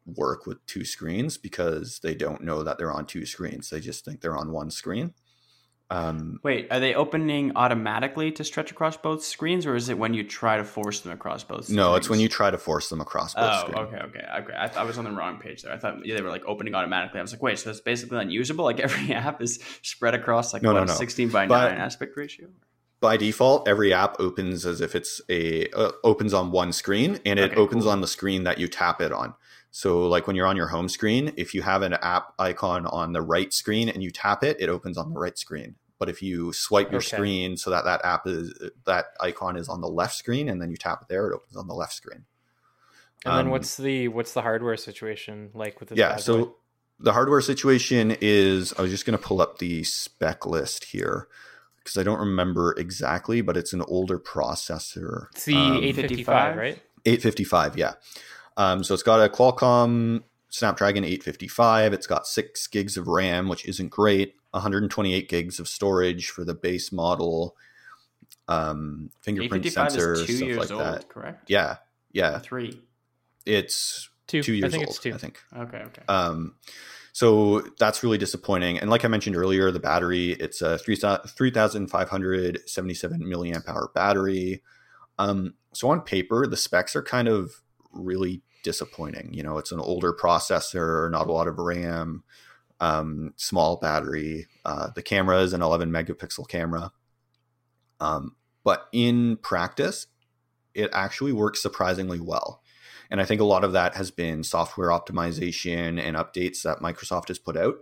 [0.06, 3.70] work with two screens because they don't know that they're on two screens.
[3.70, 5.14] They just think they're on one screen.
[5.92, 10.14] Um, Wait, are they opening automatically to stretch across both screens, or is it when
[10.14, 11.68] you try to force them across both?
[11.68, 13.80] no, it's when you try to force them across both Oh, screens.
[13.80, 14.54] okay, okay, okay.
[14.54, 15.74] I, I was on the wrong page there.
[15.74, 17.20] I thought yeah, they were like opening automatically.
[17.20, 18.66] I was like, wait, so it's basically unusable.
[18.66, 20.94] Like every app is spread across like No, no, no.
[20.94, 22.50] sixteen by But- nine aspect ratio.
[23.02, 27.40] By default, every app opens as if it's a uh, opens on one screen, and
[27.40, 27.92] it Okay, opens cool.
[27.94, 29.34] on the screen that you tap it on.
[29.72, 33.14] So, like when you're on your home screen, if you have an app icon on
[33.14, 35.76] the right screen and you tap it, it opens on the right screen.
[36.00, 37.18] But if you swipe your Okay.
[37.18, 38.54] screen so that that app is
[38.86, 41.56] that icon is on the left screen, and then you tap it there, it opens
[41.56, 42.26] on the left screen.
[43.26, 46.00] And then Um, what's the what's the hardware situation like with this?
[46.00, 46.52] yeah so boy?
[47.02, 51.28] the hardware situation is i was just going to pull up the spec list here
[51.78, 56.82] because i don't remember exactly but it's an older processor it's the um, 855, right?
[57.06, 57.94] 855 yeah
[58.60, 63.66] um, so it's got a qualcomm snapdragon 855 it's got six gigs of ram which
[63.68, 67.56] isn't great 128 gigs of storage for the base model
[68.48, 71.50] um, fingerprint 855 sensor is two stuff years like old, that correct?
[71.50, 71.78] yeah
[72.12, 72.82] yeah three.
[73.46, 74.44] it's Two.
[74.44, 75.14] two years I think old it's two.
[75.14, 76.02] i think Okay, okay.
[76.08, 76.56] um,
[77.12, 78.78] so that's really disappointing.
[78.80, 84.62] And like I mentioned earlier, the battery, it's a 3,577 milliamp hour battery.
[85.18, 87.52] Um, so on paper, the specs are kind of
[87.92, 89.34] really disappointing.
[89.34, 92.24] You know, it's an older processor, not a lot of RAM,
[92.80, 94.48] um, small battery.
[94.66, 96.92] Uh, the camera is an 11 megapixel camera.
[98.00, 100.08] Um, but in practice,
[100.74, 102.62] it actually works surprisingly well.
[103.12, 107.30] And I think a lot of that has been software optimization and updates that Microsoft
[107.30, 107.76] has put out.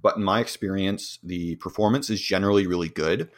[0.00, 3.30] But in my experience, the performance is generally really good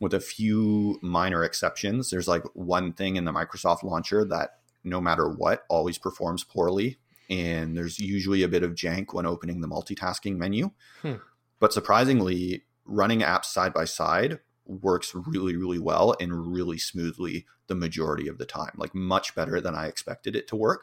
[0.00, 2.10] with a few minor exceptions.
[2.10, 6.98] There's like one thing in the Microsoft launcher that no matter what always performs poorly.
[7.28, 10.70] And there's usually a bit of jank when opening the multitasking menu.
[11.02, 11.14] Hmm.
[11.58, 17.74] But surprisingly, running apps side by side works really, really well and really smoothly the
[17.74, 20.82] majority of the time, like much better than I expected it to work.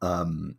[0.00, 0.56] Um,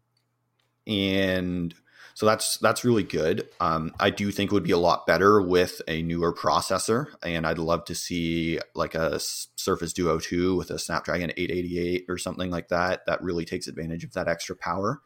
[0.85, 1.73] and
[2.13, 3.47] so that's that's really good.
[3.59, 7.45] Um, I do think it would be a lot better with a newer processor, and
[7.47, 12.49] I'd love to see like a Surface Duo 2 with a Snapdragon 888 or something
[12.49, 13.05] like that.
[13.05, 15.01] That really takes advantage of that extra power.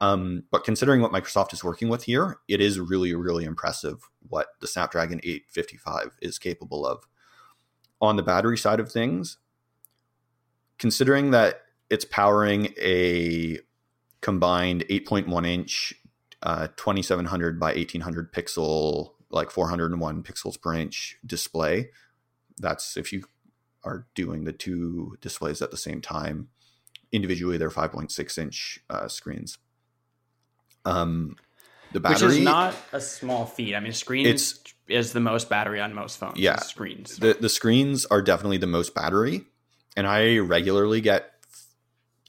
[0.00, 4.48] Um, but considering what Microsoft is working with here, it is really, really impressive what
[4.60, 7.06] the Snapdragon 855 is capable of.
[8.00, 9.38] On the battery side of things,
[10.78, 13.58] considering that it's powering a
[14.20, 15.94] combined 8.1 inch,
[16.46, 21.90] uh, 2700 by 1800 pixel, like 401 pixels per inch display,
[22.56, 23.24] that's if you
[23.82, 26.48] are doing the two displays at the same time.
[27.10, 29.58] Individually, they're 5.6 inch uh, screens.
[30.84, 31.34] Um,
[31.92, 33.74] the battery Which is not a small feat.
[33.74, 36.38] I mean, screens It's- is the most battery on most phones.
[36.38, 36.60] Yeah.
[36.60, 37.16] screens.
[37.16, 39.44] the the screens are definitely the most battery,
[39.96, 41.32] and I regularly get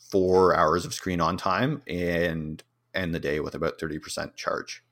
[0.09, 2.63] four hours of screen on time and
[2.97, 4.83] end the day with about thirty percent charge,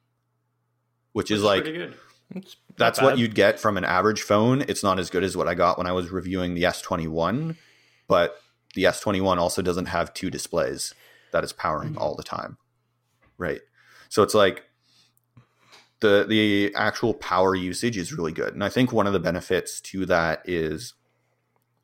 [1.13, 1.95] which is like pretty good.
[2.35, 4.61] It's not that's what you'd get from an average phone.
[4.67, 7.07] It's not as good as what I got when I was reviewing the S twenty
[7.07, 7.57] one,
[8.07, 8.41] but
[8.73, 10.93] the S twenty one also doesn't have two displays
[11.31, 12.01] that is powering Mm-hmm.
[12.01, 12.57] all the time,
[13.37, 13.61] right?
[14.09, 14.63] So it's like
[15.99, 19.79] the the actual power usage is really good, and I think one of the benefits
[19.81, 20.93] to that is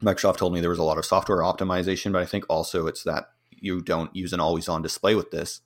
[0.02, 3.04] Microsoft told me there was a lot of software optimization, but I think also it's
[3.04, 5.62] that you don't use an always on display with this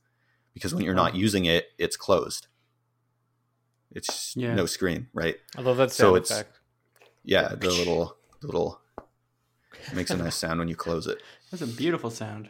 [0.55, 1.03] because when you're Oh.
[1.03, 2.47] not using it, it's closed.
[3.91, 4.55] It's Yeah.
[4.55, 5.37] no screen, right?
[5.55, 6.59] I love that So it's- effect.
[7.23, 8.81] Yeah, the little the little
[9.93, 11.21] makes a nice sound when you close it.
[11.51, 12.49] That's a beautiful sound.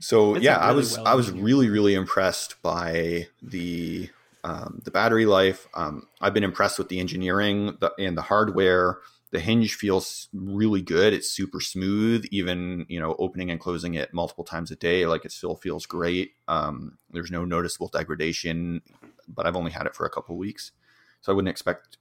[0.00, 4.10] So It's yeah, a I really was well I was really really impressed by the
[4.42, 5.68] um, the battery life.
[5.74, 8.98] Um, I've been impressed with the engineering the, and the hardware.
[9.32, 11.12] The hinge feels really good.
[11.12, 15.06] It's super smooth, even you know opening and closing it multiple times a day.
[15.06, 16.32] Like it still feels great.
[16.48, 18.82] Um, there's no noticeable degradation,
[19.28, 20.72] but I've only had it for a couple weeks,
[21.20, 21.98] so I wouldn't expect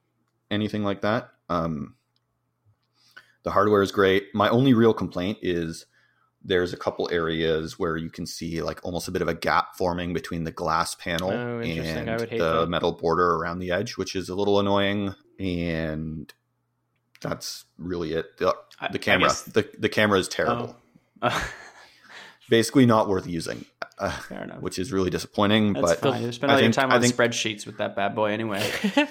[0.49, 1.29] anything like that.
[1.49, 1.95] Um,
[3.43, 4.33] the hardware is great.
[4.33, 5.85] My only real complaint is
[6.43, 9.75] there's a couple areas where you can see like almost a bit of a gap
[9.75, 12.67] forming between the glass panel Oh, and the that.
[12.69, 15.13] metal border around the edge, which is a little annoying.
[15.37, 16.33] And
[17.21, 18.37] that's really it.
[18.37, 18.55] The,
[18.91, 20.75] the camera, guess- the, the camera is terrible.
[21.21, 21.51] Oh.
[22.49, 23.65] Basically, not worth using,
[23.99, 24.59] uh, fair enough.
[24.61, 25.73] which is really disappointing.
[25.73, 26.23] That's but fine.
[26.23, 28.31] You spend I all your think- time I on think- spreadsheets with that bad boy
[28.31, 28.57] anyway.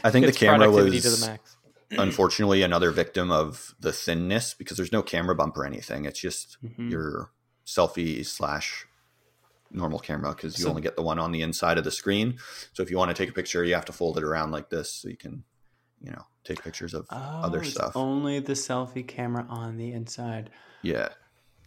[0.03, 1.57] I think the camera was to the max.
[1.93, 6.05] unfortunately another victim of the thinness because there's no camera bump or anything.
[6.05, 6.91] It's just Mhm.
[6.91, 7.31] your
[7.65, 8.87] selfie slash
[9.71, 12.39] normal camera because you So- only get the one on the inside of the screen.
[12.73, 14.69] So if you want to take a picture, you have to fold it around like
[14.71, 15.45] this so you can
[16.03, 17.97] you know take pictures of Oh, other it's stuff.
[17.97, 20.51] Only the selfie camera on the inside.
[20.83, 21.11] Yeah.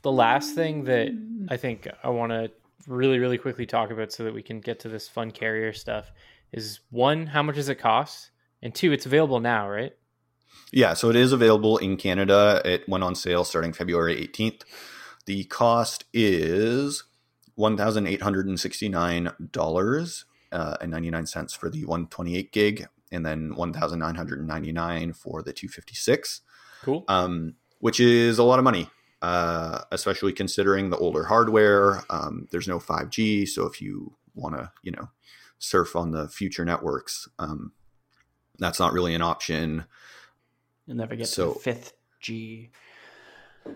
[0.01, 1.09] The last thing that
[1.49, 2.51] I think I want to
[2.87, 6.11] really, really quickly talk about so that we can get to this fun carrier stuff
[6.51, 8.31] is one, how much does it cost?
[8.61, 9.93] And two, it's available now, right?
[10.71, 12.61] Yeah, so it is available in Canada.
[12.65, 14.61] It went on sale starting February 18th.
[15.25, 17.03] The cost is
[17.57, 26.41] $1,869 uh, and 99 cents for the 128 gig and then 1,999 for the 256,
[26.83, 27.03] Cool.
[27.07, 28.89] um, which is a lot of money,
[29.21, 32.01] uh, especially considering the older hardware.
[32.09, 35.09] Um, there's no 5G, so if you want to, you know,
[35.59, 37.71] surf on the future networks, um,
[38.59, 39.85] that's not really an option.
[40.85, 42.69] You'll never get So- to fifth G.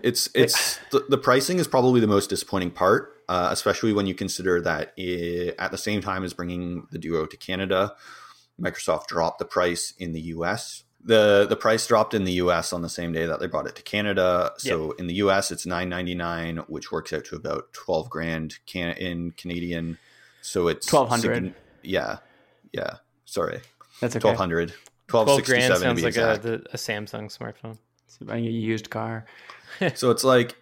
[0.01, 4.15] It's it's the, the pricing is probably the most disappointing part, uh, especially when you
[4.15, 7.93] consider that it, at the same time as bringing the Duo to Canada,
[8.61, 10.83] Microsoft dropped the price in the U.S.
[11.03, 12.71] the The price dropped in the U.S.
[12.73, 14.53] on the same day that they brought it to Canada.
[14.57, 15.51] So in the U.S.
[15.51, 19.97] it's nine ninety nine, which works out to about twelve grand can in Canadian.
[20.41, 21.43] So it's 1200.
[21.43, 21.53] signi-
[21.83, 22.17] Yeah,
[22.71, 22.95] yeah.
[23.25, 23.61] Sorry,
[23.99, 24.21] That's okay.
[24.21, 24.73] twelve hundred.
[25.07, 27.77] 12 grand 1267 to sounds be like a, the, a Samsung smartphone.
[28.07, 29.25] It's buying a used car.
[29.95, 30.55] so it's like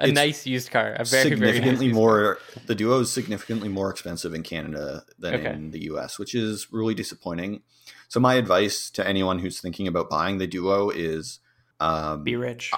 [0.00, 0.92] A It's nice used car.
[0.98, 5.34] A very, very nice significantly more the duo is significantly more expensive in canada than
[5.34, 5.52] Okay.
[5.52, 7.62] in the us which is really disappointing
[8.08, 11.40] so my advice to anyone who's thinking about buying the duo is
[11.80, 12.70] um, Be rich.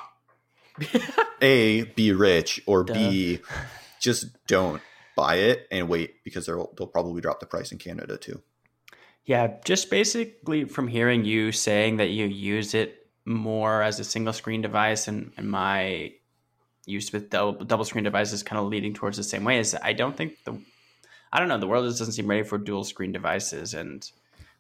[1.41, 3.39] a be rich or b
[4.01, 4.83] just don't
[5.17, 8.43] buy it and wait because they'll, they'll probably drop the price in canada too
[9.25, 14.33] Yeah, just basically from hearing you saying that you use it more as a single
[14.33, 16.13] screen device and, and my
[16.87, 19.93] use with double, double screen devices kind of leading towards the same way is I
[19.93, 20.59] don't think the
[21.33, 24.11] I don't know, the world just doesn't seem ready for dual screen devices and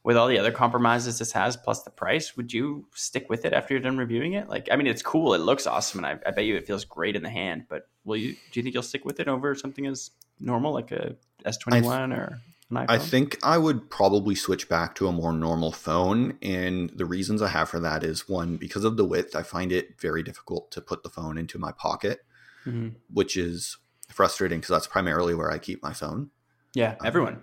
[0.04, 3.52] with all the other compromises this has plus the price, would you stick with it
[3.52, 4.48] after you're done reviewing it?
[4.48, 6.84] Like I mean it's cool, it looks awesome and I, I bet you it feels
[6.84, 9.54] great in the hand, but will you do you think you'll stick with it over
[9.54, 10.10] something as
[10.40, 12.40] normal like a S twenty one or?
[12.74, 16.38] I think I would probably switch back to a more normal phone.
[16.42, 19.72] And the reasons I have for that is one, because of the width, I find
[19.72, 22.24] it very difficult to put the phone into my pocket,
[22.64, 22.94] Mhm.
[23.12, 26.30] which is frustrating because that's primarily where I keep my phone.
[26.74, 27.42] Yeah, everyone.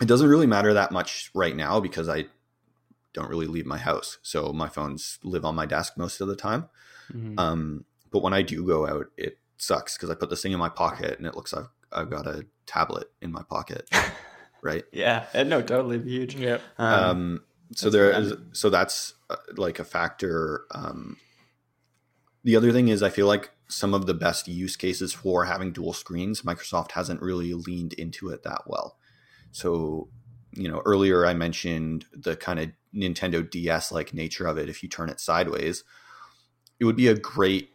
[0.00, 2.26] It doesn't really matter that much right now because I
[3.12, 4.18] don't really leave my house.
[4.22, 6.68] So my phones live on my desk most of the time.
[7.12, 7.38] Mhm.
[7.38, 10.58] Um, but when I do go out, it sucks because I put this thing in
[10.58, 13.88] my pocket and it looks like I've got a tablet in my pocket.
[14.62, 14.84] right.
[14.92, 16.34] Yeah, uh, no, totally huge.
[16.34, 16.60] Yep.
[16.78, 17.40] Um, um,
[17.72, 21.16] so that's there what is so that's uh, like a factor um,
[22.42, 25.72] the other thing is i feel like some of the best use cases for having
[25.72, 28.96] dual screens microsoft hasn't really leaned into it that well
[29.52, 30.08] so
[30.52, 34.82] you know earlier i mentioned the kind of nintendo ds like nature of it if
[34.82, 35.84] you turn it sideways
[36.78, 37.70] it would be a great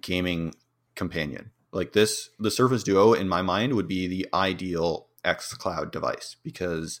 [0.00, 0.54] gaming
[0.94, 5.90] companion like this the surface duo in my mind would be the ideal x cloud
[5.90, 7.00] device because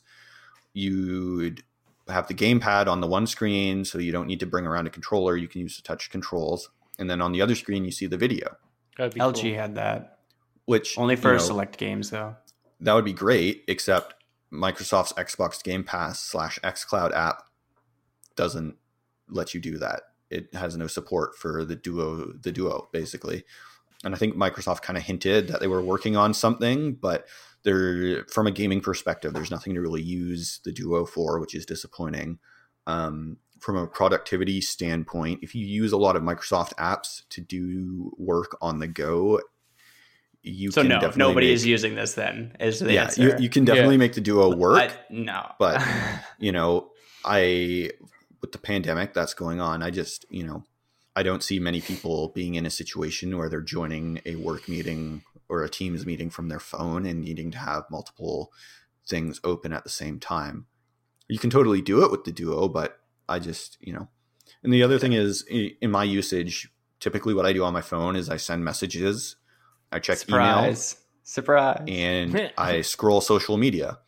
[0.72, 1.62] you'd
[2.08, 4.90] have the gamepad on the one screen so you don't need to bring around a
[4.90, 5.36] controller.
[5.36, 6.70] You can use the touch controls.
[6.98, 8.56] And then on the other screen you see the video.
[8.98, 9.54] LG cool.
[9.54, 10.18] had that.
[10.66, 12.36] Which only for you know, select games though.
[12.80, 14.14] that would be great except
[14.52, 17.42] microsoft's xbox game pass slash xcloud app
[18.36, 18.76] doesn't
[19.28, 20.02] let you do that.
[20.30, 23.44] It has no support for the duo the duo basically
[24.06, 27.26] and i think microsoft kind of hinted that they were working on something but
[27.64, 31.66] there from a gaming perspective there's nothing to really use the duo for which is
[31.66, 32.38] disappointing
[32.86, 38.12] um, from a productivity standpoint if you use a lot of microsoft apps to do
[38.16, 39.40] work on the go
[40.42, 42.14] you So can no, definitely nobody make- is using this.
[42.14, 43.20] Then is the yeah answer.
[43.22, 43.98] you, you can definitely Yeah.
[43.98, 45.82] make the duo work I- no, but
[46.38, 46.90] you know
[47.24, 47.90] i
[48.40, 50.62] with the pandemic that's going on i just you know
[51.16, 55.22] i don't see many people being in a situation where they're joining a work meeting
[55.48, 58.52] or a teams meeting from their phone and needing to have multiple
[59.08, 60.66] things open at the same time.
[61.28, 64.08] You can totally do it with the duo but i just you know.
[64.62, 68.16] And the other thing is in my usage typically what i do on my phone
[68.16, 69.36] is i send messages
[69.92, 70.64] i check email
[71.22, 73.98] surprise, and I scroll social media,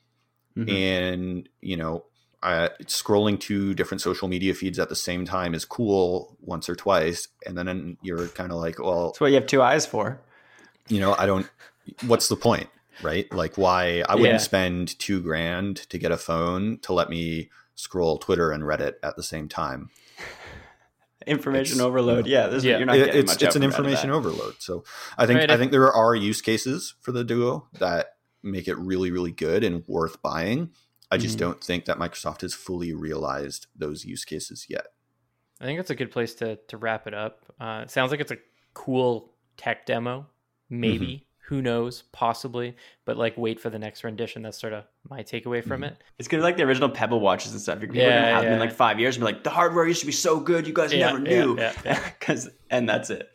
[0.57, 0.69] Mhm.
[0.69, 2.05] and you know,
[2.43, 6.77] I, scrolling to different social media feeds at the same time is cool once or
[6.77, 10.21] twice, and then you're kind of like, well, That's what you have two eyes for.
[10.89, 11.49] you know, I don't.
[12.07, 12.69] What's the point,
[13.03, 13.31] right?
[13.33, 14.39] Like, why I wouldn't Yeah.
[14.39, 19.17] spend two grand to get a phone to let me scroll Twitter and Reddit at
[19.17, 19.91] the same time.
[21.27, 22.27] Information It's- overload.
[22.27, 22.79] Yeah, this is Yeah.
[22.79, 24.55] you're not getting it's much it's out an from out of information overload.
[24.61, 24.85] So
[25.19, 28.69] I think Right, I I- think there are use cases for the Duo that make
[28.69, 30.71] it really really good and worth buying.
[31.11, 31.41] I just Mhm.
[31.41, 34.89] don't think that Microsoft has fully realized those use cases yet.
[35.61, 37.45] I think that's a good place to to wrap it up.
[37.61, 38.39] Uh, it sounds like it's a
[38.75, 40.27] cool tech demo.
[40.71, 41.25] Maybe Mm-hmm.
[41.55, 42.03] who knows?
[42.13, 44.43] Possibly, but like wait for the next rendition.
[44.43, 45.95] That's sort of my takeaway from Mm-hmm.
[45.95, 46.03] it.
[46.19, 47.81] It's gonna be like the original Pebble watches and stuff.
[47.81, 49.51] You're people are Yeah, gonna have them in like five years and be like, the
[49.51, 51.57] hardware used to be so good, you guys Yeah, never yeah, knew.
[51.59, 52.11] yeah, yeah.
[52.21, 53.31] Cause and that's it.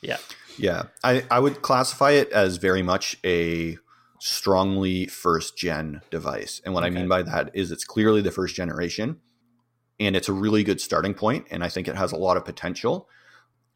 [0.00, 0.16] Yeah,
[0.56, 3.76] Yeah, I, I would classify it as very much a
[4.20, 6.60] strongly first gen device.
[6.64, 9.20] And what I mean by that is it's clearly the first generation
[10.00, 12.44] and it's a really good starting point and I think it has a lot of
[12.44, 13.08] potential.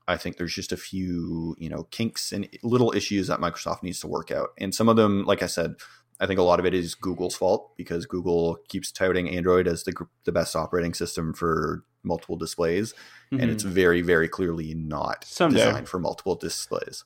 [0.09, 4.01] I think there's just a few, you know, kinks and little issues that Microsoft needs
[4.01, 4.51] to work out.
[4.59, 5.77] And some of them, like I said,
[6.21, 9.85] I think a lot of it is Google's fault because Google keeps touting Android as
[9.85, 12.95] the the best operating system for multiple displays
[13.31, 13.73] and it's mm-hmm.
[13.73, 15.65] very very clearly not Someday.
[15.65, 17.05] designed for multiple displays.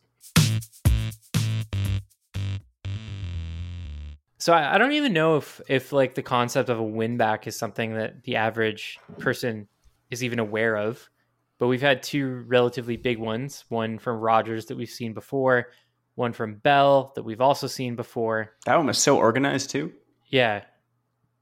[4.46, 7.48] So I, I don't even know if if like the concept of a win back
[7.48, 9.66] is something that the average person
[10.08, 11.10] is even aware of.
[11.58, 13.64] But we've had two relatively big ones.
[13.70, 15.72] One from Rogers that we've seen before.
[16.14, 18.52] One from Bell that we've also seen before.
[18.66, 19.92] that one was so organized too.
[20.28, 20.62] Yeah.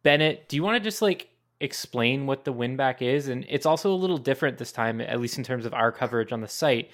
[0.03, 1.29] Bennett, do you want to just like
[1.61, 3.29] explain what the win back is?
[3.29, 6.33] And it's also a little different this time, at least in terms of our coverage
[6.33, 6.91] on the site,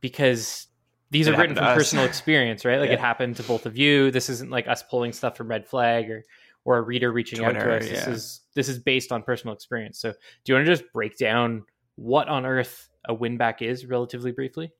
[0.00, 0.68] because
[1.14, 2.80] these It are written from personal experience, right?
[2.80, 2.94] Like Yeah.
[2.94, 4.10] it happened to both of you.
[4.10, 6.24] This isn't like us pulling stuff from Red Flag or
[6.64, 7.88] or a reader reaching out to us.
[7.88, 8.10] This yeah.
[8.10, 10.00] is this is based on personal experience.
[10.00, 10.16] So do
[10.52, 14.72] you want to just break down what on earth a win back is relatively briefly?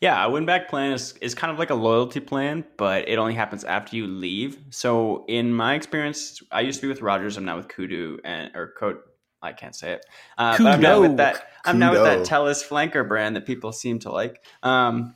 [0.00, 3.18] Yeah, a win back plan is, is kind of like a loyalty plan, but it
[3.18, 4.58] only happens after you leave.
[4.70, 7.36] So in my experience, I used to be with Rogers.
[7.36, 8.98] I'm now with Kudu and or Code.
[9.42, 10.06] I can't say it.
[10.36, 11.48] Uh, but I'm now with that.
[11.64, 14.44] I'm now with that Telus flanker brand that people seem to like.
[14.62, 15.14] Um,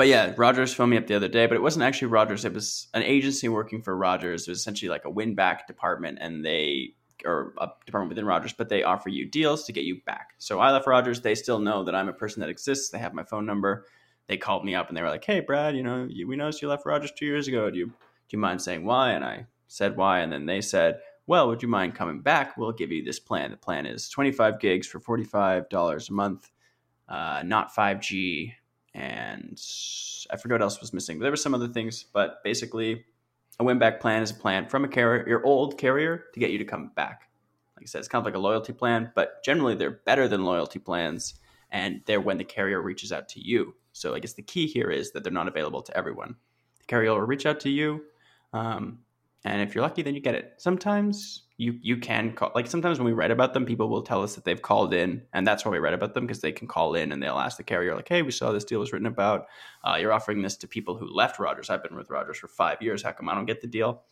[0.00, 2.46] but yeah, Rogers phoned me up the other day, but it wasn't actually Rogers.
[2.46, 4.48] It was an agency working for Rogers.
[4.48, 6.94] It was essentially like a win back department, and they
[7.26, 10.30] or a department within Rogers, but they offer you deals to get you back.
[10.38, 11.20] So I left Rogers.
[11.20, 12.88] They still know that I'm a person that exists.
[12.88, 13.84] They have my phone number.
[14.26, 16.62] They called me up and they were like, "Hey, Brad, you know, you, we noticed
[16.62, 17.68] you left Rogers two years ago.
[17.68, 17.92] Do you do
[18.30, 21.68] you mind saying why?" And I said why, and then they said, "Well, would you
[21.68, 22.56] mind coming back?
[22.56, 23.50] We'll give you this plan.
[23.50, 26.50] The plan is 25 gigs for 45 dollars a month,
[27.06, 28.54] uh, not 5G,
[28.94, 29.60] and
[30.30, 31.18] I forget what else was missing.
[31.18, 33.04] But there were some other things, but basically."
[33.58, 36.50] A win back plan is a plan from a carrier, your old carrier, to get
[36.50, 37.28] you to come back.
[37.76, 40.46] Like I said, it's kind of like a loyalty plan, but generally they're better than
[40.46, 41.34] loyalty plans,
[41.70, 43.74] and they're when the carrier reaches out to you.
[43.92, 46.36] So I guess the key here is that they're not available to everyone.
[46.78, 48.02] The carrier will reach out to you,
[48.54, 49.00] um,
[49.44, 50.54] and if you're lucky, then you get it.
[50.56, 52.50] Sometimes you you can call.
[52.54, 55.22] Like sometimes when we write about them, people will tell us that they've called in,
[55.34, 57.58] and that's why we write about them because they can call in and they'll ask
[57.58, 59.46] the carrier like, "Hey, we saw this deal was written about.
[59.84, 61.68] Uh, you're offering this to people who left Rogers.
[61.68, 63.02] I've been with Rogers for five years.
[63.02, 64.02] How come I don't get the deal?"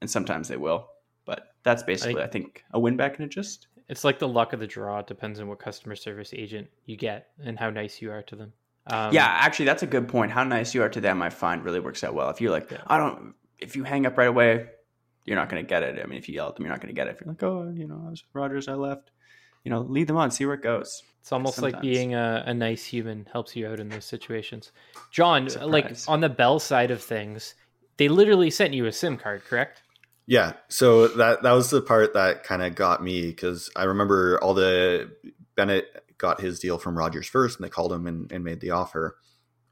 [0.00, 0.88] And sometimes they will,
[1.24, 4.52] but that's basically I think, a win back and a just It's like the luck
[4.52, 4.98] of the draw.
[4.98, 8.34] It depends on what customer service agent you get and how nice you are to
[8.34, 8.52] them.
[8.88, 10.32] Um, yeah, actually, that's a good point.
[10.32, 12.28] How nice you are to them, I find really works out well.
[12.30, 12.82] If you're like, Yeah.
[12.88, 14.66] I don't, if you hang up right away,
[15.28, 16.00] you're not going to get it.
[16.02, 17.16] I mean, if you yell at them, you're not going to get it.
[17.16, 19.10] If you're like, oh, you know, I was with Rogers, I left,
[19.62, 21.02] you know, lead them on, see where it goes.
[21.20, 24.72] It's almost like being a, a nice human helps you out in those situations.
[25.10, 27.54] John, like on the Bell side of things,
[27.98, 29.82] they literally sent you a SIM card, correct?
[30.26, 34.38] Yeah, so that that was the part that kind of got me because I remember
[34.42, 35.10] all the
[35.54, 38.70] Bennett got his deal from Rogers first, and they called him and, and made the
[38.70, 39.18] offer,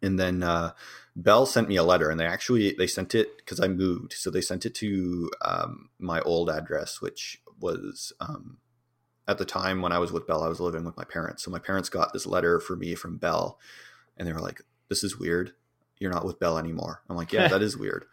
[0.02, 0.72] and then uh,
[1.16, 4.30] Bell sent me a letter, and they actually they sent it because I moved, so
[4.30, 8.58] they sent it to um, my old address, which was um,
[9.26, 11.50] at the time when I was with Bell, I was living with my parents, so
[11.50, 13.58] my parents got this letter for me from Bell,
[14.18, 14.60] and they were like,
[14.90, 15.54] "This is weird.
[15.98, 18.04] You're not with Bell anymore." I'm like, "Yeah, that is weird."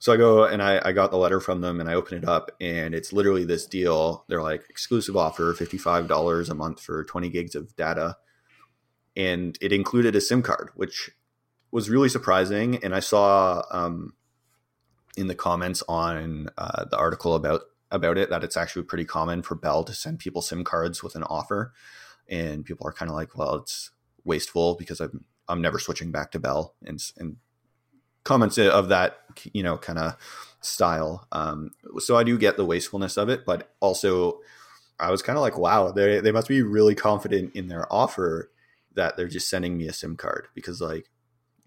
[0.00, 2.26] So I go and I, I got the letter from them and I open it
[2.26, 4.24] up and it's literally this deal.
[4.28, 8.16] They're like exclusive offer, $55 a month for 20 gigs of data.
[9.14, 11.10] And it included a SIM card, which
[11.70, 12.82] was really surprising.
[12.82, 14.14] And I saw um,
[15.16, 17.62] in the comments on uh, the article about
[17.92, 21.16] about it that it's actually pretty common for Bell to send people SIM cards with
[21.16, 21.72] an offer.
[22.28, 23.90] And people are kind of like, well, it's
[24.24, 27.36] wasteful because I'm I'm never switching back to Bell and and
[28.24, 29.18] comments of that
[29.52, 30.16] you know kind of
[30.60, 34.38] style um so i do get the wastefulness of it but also
[34.98, 38.50] i was kind of like wow they they must be really confident in their offer
[38.94, 41.09] that they're just sending me a sim card because like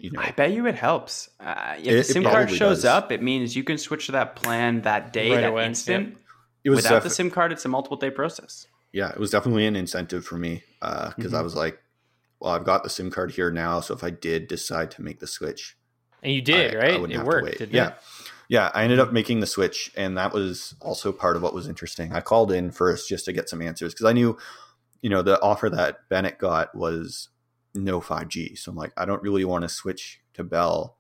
[0.03, 1.29] you know I bet you it helps.
[1.39, 2.85] Uh, if It- the SIM card shows does.
[2.85, 6.17] up, it means you can switch to that plan that day, Right that away, instant.
[6.63, 8.67] it was Without def- the SIM card, it's a multiple day process.
[8.91, 11.43] yeah it was definitely an incentive for me because i Mhm.
[11.43, 11.79] was like
[12.39, 15.19] well i've got the sim card here now so if i did decide to make
[15.19, 15.75] the switch
[16.21, 17.01] And you did, I- I right?
[17.01, 17.57] wouldn't it have to worked, wait.
[17.57, 17.87] didn't yeah.
[17.87, 17.95] it?
[18.49, 21.67] Yeah, I ended up making the switch, and that was also part of what was
[21.67, 22.13] interesting.
[22.13, 24.37] I called in first just to get some answers because I knew,
[25.01, 27.29] you know, the offer that Bennett got was
[27.73, 28.57] no 5G.
[28.57, 30.97] So I'm like, I don't really want to switch to Bell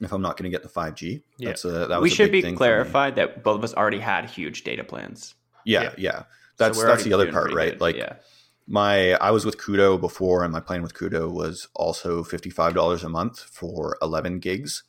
[0.00, 1.22] if I'm not going to get the 5G.
[1.38, 1.48] Yeah.
[1.48, 3.74] That's a, that was we a should big be thing clarified that both of us
[3.74, 5.34] already had huge data plans.
[5.64, 5.94] Yeah, Yeah.
[5.98, 6.22] yeah.
[6.58, 7.72] That's we're that's the other part, right?
[7.72, 7.80] good.
[7.80, 8.16] Like yeah,
[8.66, 12.74] my I was with Koodo before, and my plan with Koodo was also fifty five
[12.74, 14.84] dollars a month for eleven gigs,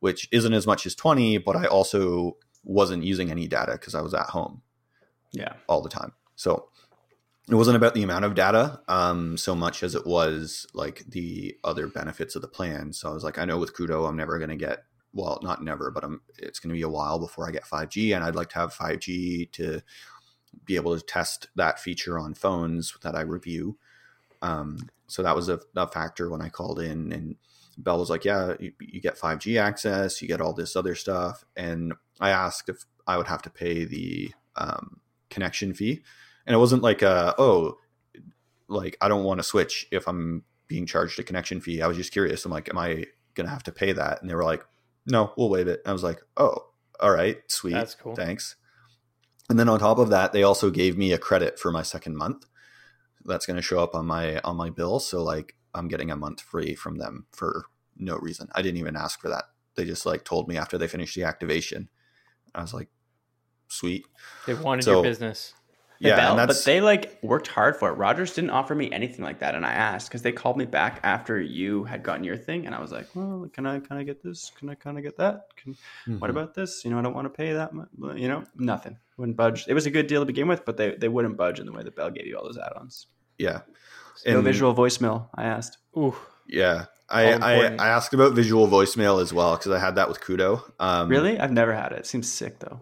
[0.00, 4.00] which isn't as much as twenty, but I also wasn't using any data because I
[4.00, 4.62] was at home
[5.32, 5.54] yeah.
[5.66, 6.12] all the time.
[6.36, 6.68] So
[7.50, 11.56] it wasn't about the amount of data um, so much as it was like the
[11.64, 12.92] other benefits of the plan.
[12.92, 15.62] So I was like, I know with Koodo, I'm never going to get well, not
[15.62, 18.36] never, but I'm, it's going to be a while before I get 5G, and I'd
[18.36, 19.80] like to have 5G to
[20.64, 23.78] be able to test that feature on phones that I review.
[24.42, 27.36] Um, so that was a, a factor when I called in, and
[27.78, 31.44] Bell was like, "Yeah, you, you get 5G access, you get all this other stuff."
[31.56, 36.02] And I asked if I would have to pay the um, connection fee,
[36.48, 37.78] and it wasn't like, uh, "Oh,
[38.66, 41.96] like I don't want to switch if I'm being charged a connection fee." I was
[41.96, 42.44] just curious.
[42.44, 44.64] I'm like, "Am I gonna have to pay that?" And they were like,
[45.06, 46.56] "No, we'll waive it." And I was like, "Oh,
[47.00, 48.14] all right, sweet, That's cool.
[48.16, 48.56] thanks."
[49.48, 52.16] And then on top of that, they also gave me a credit for my second
[52.16, 52.44] month.
[53.24, 54.98] That's going to show up on my on my bill.
[55.00, 58.48] So like I'm getting a month free from them for no reason.
[58.54, 59.44] I didn't even ask for that.
[59.74, 61.88] They just like told me after they finished the activation.
[62.54, 62.88] I was like,
[63.68, 64.06] sweet.
[64.46, 65.54] They wanted So- your business.
[66.00, 67.94] Hey, Yeah, Bell, but they like worked hard for it.
[67.94, 71.00] Rogers didn't offer me anything like that, and I asked because they called me back
[71.02, 74.06] after you had gotten your thing, and I was like, "Well, can I kind of
[74.06, 74.52] get this?
[74.56, 75.46] Can I kind of get that?
[75.56, 75.76] Can,
[76.20, 76.30] What Mhm.
[76.30, 76.84] about this?
[76.84, 77.88] You know, I don't want to pay that much.
[78.16, 78.96] You know, nothing.
[79.16, 79.66] Wouldn't budge.
[79.66, 81.72] It was a good deal to begin with, but they, they wouldn't budge in the
[81.72, 83.06] way that Bell gave you all those add-ons.
[83.38, 83.60] yeah.
[84.26, 85.28] no visual voicemail.
[85.34, 85.78] I asked.
[85.96, 86.14] Ooh,
[86.46, 86.84] Yeah.
[87.10, 87.54] I, I.
[87.76, 90.62] I asked about visual voicemail as well because I had that with Koodo.
[90.78, 91.40] Um, Really?
[91.40, 92.00] I've never had it.
[92.00, 92.78] It seems sick though.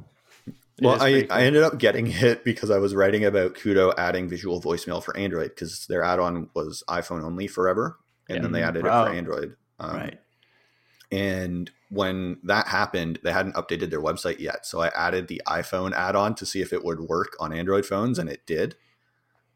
[0.79, 1.33] It Well, I, cool.
[1.33, 5.16] I ended up getting it because I was writing about Koodo adding visual voicemail for
[5.16, 7.99] Android because their add-on was iPhone only forever,
[8.29, 8.43] and Yeah.
[8.43, 9.07] then they added it Oh.
[9.07, 9.57] for Android.
[9.79, 10.20] Um, right.
[11.12, 15.93] And when that happened, they hadn't updated their website yet, so I added the iPhone
[15.93, 18.74] add-on to see if it would work on Android phones, and it did.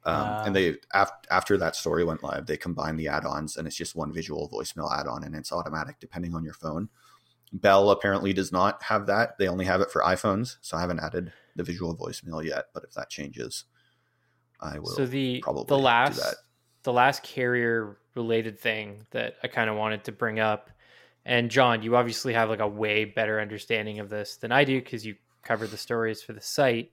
[0.04, 0.42] Um, Ah.
[0.46, 3.94] and they af- after that story went live, they combined the add-ons, and it's just
[3.94, 6.88] one visual voicemail add-on, and it's automatic depending on your phone.
[7.52, 11.00] Bell apparently does not have that; they only have it for iPhones, so I haven't
[11.00, 12.66] added the visual voicemail yet.
[12.72, 13.64] But if that changes,
[14.60, 14.90] I will.
[14.90, 16.36] so the probably the do last that.
[16.84, 20.70] the last carrier related thing that I kind of wanted to bring up,
[21.24, 24.80] and John, you obviously have like a way better understanding of this than I do
[24.80, 26.92] because you cover the stories for the site.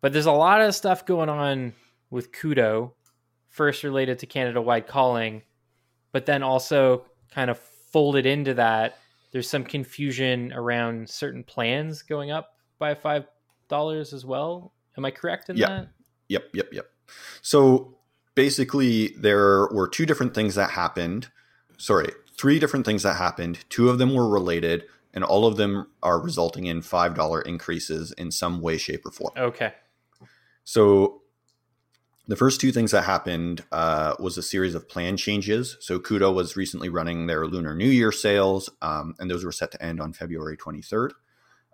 [0.00, 1.72] But there's a lot of stuff going on
[2.10, 2.92] with Koodo,
[3.48, 5.42] first related to Canada wide calling,
[6.12, 8.98] but then also kind of folded into that.
[9.36, 13.26] There's some confusion around certain plans going up by five
[13.68, 14.72] dollars as well.
[14.96, 15.68] Am I correct in Yeah.
[15.68, 15.88] that?
[16.28, 16.90] Yep, yep, yep.
[17.42, 17.98] So
[18.34, 21.28] basically, there were two different things that happened.
[21.76, 22.08] Sorry,
[22.38, 23.58] three different things that happened.
[23.68, 28.30] Two of them were related, and all of them are resulting in $5 increases in
[28.30, 29.34] some way, shape, or form.
[29.36, 29.74] Okay.
[30.64, 31.20] So
[32.28, 35.76] the first two things that happened uh, was a series of plan changes.
[35.80, 39.70] So Koodo was recently running their Lunar New Year sales, um, and those were set
[39.72, 41.10] to end on February 23rd,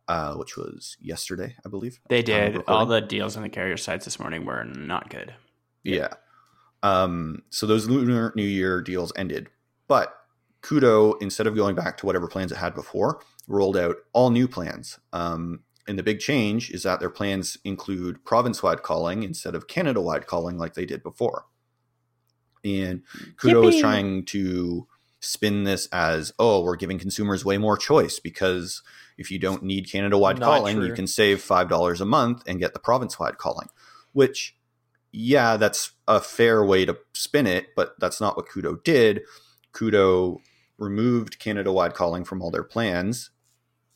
[0.08, 2.00] uh, which was yesterday, I believe.
[2.08, 2.62] They the did.
[2.68, 5.34] All the deals on the carrier sites this morning were not good.
[5.84, 6.14] Yeah.
[6.82, 9.48] Um, so those Lunar New Year deals ended.
[9.88, 10.14] But
[10.62, 14.48] Koodo, instead of going back to whatever plans it had before, rolled out all new
[14.48, 14.98] plans.
[15.12, 19.66] Um, and the big change is that their plans include province wide calling instead of
[19.66, 21.46] Canada wide calling like they did before.
[22.64, 23.02] And
[23.36, 24.86] Koodo is trying to
[25.20, 28.82] spin this as, oh, we're giving consumers way more choice because
[29.18, 30.86] if you don't need Canada wide calling, true.
[30.86, 33.68] you can save $5 a month and get the province wide calling,
[34.12, 34.56] which
[35.12, 39.22] yeah, that's a fair way to spin it, but that's not what Koodo did.
[39.72, 40.38] Koodo
[40.78, 43.30] removed Canada wide calling from all their plans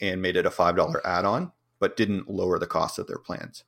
[0.01, 3.64] and made it a $5 add on, but didn't lower the cost of their plans.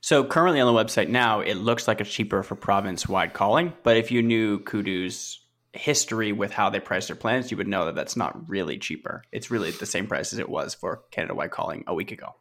[0.00, 3.72] So currently on the website now, it looks like it's cheaper for province-wide calling.
[3.82, 5.40] But if you knew Koodo's
[5.72, 9.24] history with how they price their plans, you would know that that's not really cheaper.
[9.32, 12.34] It's really the same price as it was for Canada-wide calling a week ago.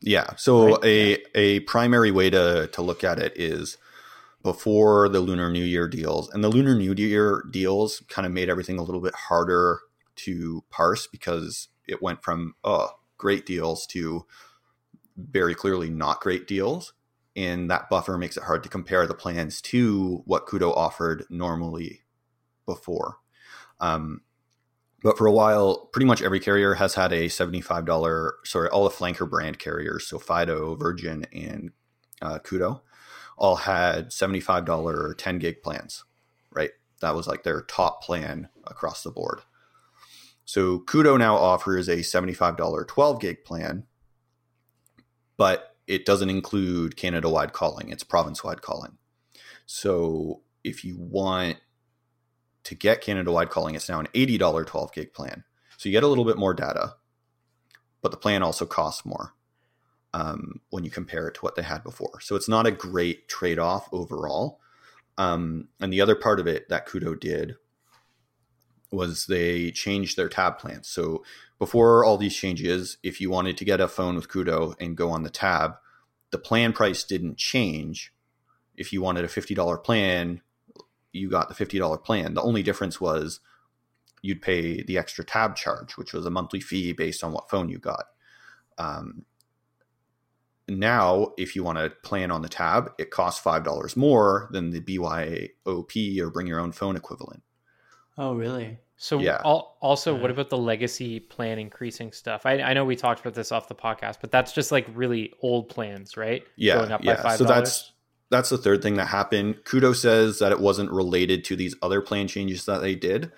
[0.00, 0.34] Yeah.
[0.36, 3.78] So Right, a a primary way to to look at it is
[4.42, 8.50] before the Lunar New Year deals, and the Lunar New Year deals kind of made
[8.50, 9.78] everything a little bit harder
[10.16, 12.90] to parse because it went from oh
[13.22, 14.26] great deals to
[15.16, 16.92] very clearly not great deals,
[17.36, 22.02] and that buffer makes it hard to compare the plans to what Koodo offered normally
[22.66, 23.18] before.
[23.80, 24.22] Um,
[25.02, 28.90] But for a while, pretty much every carrier has had a $75, sorry, all the
[28.94, 31.72] flanker brand carriers, so Fido, Virgin, and
[32.22, 32.82] uh, Koodo,
[33.38, 36.04] all had $75 10 gig plans,
[36.52, 36.70] right?
[37.00, 39.40] That was like their top plan across the board.
[40.44, 43.84] So Koodo now offers a $75 12 gig plan,
[45.36, 48.98] but it doesn't include Canada wide calling, it's province wide calling.
[49.66, 51.58] So if you want
[52.64, 55.44] to get Canada wide calling, it's now an $80 12 gig plan.
[55.76, 56.94] So you get a little bit more data,
[58.00, 59.34] but the plan also costs more
[60.14, 62.20] um, when you compare it to what they had before.
[62.20, 64.60] So it's not a great trade off overall.
[65.18, 67.56] Um, and the other part of it that Koodo did
[68.92, 70.88] was they changed their tab plans.
[70.88, 71.24] So
[71.58, 75.10] before all these changes, if you wanted to get a phone with Koodo and go
[75.10, 75.74] on the tab,
[76.30, 78.12] the plan price didn't change.
[78.76, 80.42] If you wanted a $50 plan,
[81.12, 82.34] you got the $50 plan.
[82.34, 83.40] The only difference was
[84.22, 87.68] you'd pay the extra tab charge, which was a monthly fee based on what phone
[87.68, 88.04] you got.
[88.78, 89.24] Um,
[90.68, 94.80] now, if you want to plan on the tab, it costs $5 more than the
[94.80, 97.42] BYOP or bring your own phone equivalent.
[98.18, 98.78] Oh, really?
[98.96, 99.40] So Yeah.
[99.44, 100.22] al- also, Yeah.
[100.22, 102.46] what about the legacy plan increasing stuff?
[102.46, 105.32] I, I know we talked about this off the podcast, but that's just like really
[105.42, 106.44] old plans, right?
[106.56, 107.34] Yeah, going up yeah.
[107.36, 107.92] So that's
[108.30, 109.56] that's the third thing that happened.
[109.64, 113.30] Koodo says that it wasn't related to these other plan changes that they did,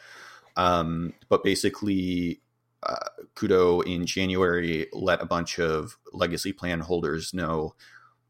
[0.56, 2.40] um, but basically,
[2.84, 2.96] uh,
[3.34, 7.74] Koodo in January let a bunch of legacy plan holders know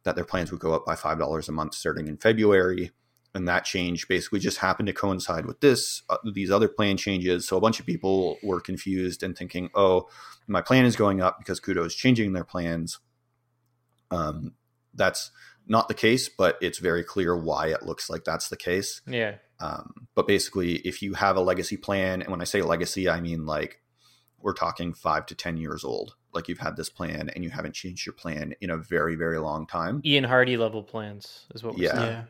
[0.04, 2.92] that their plans would go up by five dollars a month starting in February,
[3.34, 7.46] and that change basically just happened to coincide with this uh, these other plan changes.
[7.48, 10.08] So a bunch of people were confused and thinking, "Oh,
[10.46, 13.00] my plan is going up because Koodo is changing their plans."
[14.10, 14.54] Um,
[14.94, 15.30] that's
[15.66, 19.00] not the case, but it's very clear why it looks like that's the case.
[19.06, 23.08] yeah, Um, but basically, if you have a legacy plan, and when I say legacy,
[23.08, 23.80] I mean like
[24.38, 26.16] we're talking five to 10 years old.
[26.34, 29.38] Like you've had this plan and you haven't changed your plan in a very, very
[29.38, 30.02] long time.
[30.04, 31.92] Ian Hardy level plans is what we're Yeah.
[31.96, 32.06] saying.
[32.10, 32.24] Yeah.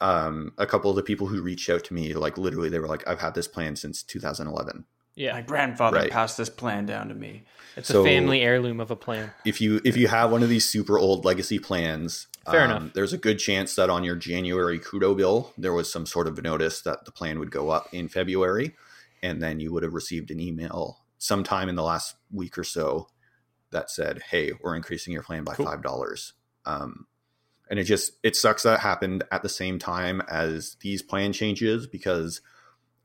[0.00, 2.88] Um, a couple of the people who reached out to me, like literally, they were
[2.88, 4.84] like, I've had this plan since 2011.
[5.16, 6.10] Yeah, My grandfather Right.
[6.10, 7.44] passed this plan down to me.
[7.76, 9.30] it's So- a family heirloom of a plan.
[9.44, 12.92] if you if you have one of these super old legacy plans, um, Fair enough.
[12.94, 16.42] There's a good chance that on your January Koodo bill, there was some sort of
[16.42, 18.74] notice that the plan would go up in February,
[19.22, 23.08] and then you would have received an email sometime in the last week or so
[23.70, 25.66] that said, "Hey, we're increasing your plan by Cool.
[25.66, 26.32] five dollars."
[26.64, 27.06] Um,
[27.70, 31.86] and it just it sucks that happened at the same time as these plan changes
[31.86, 32.42] because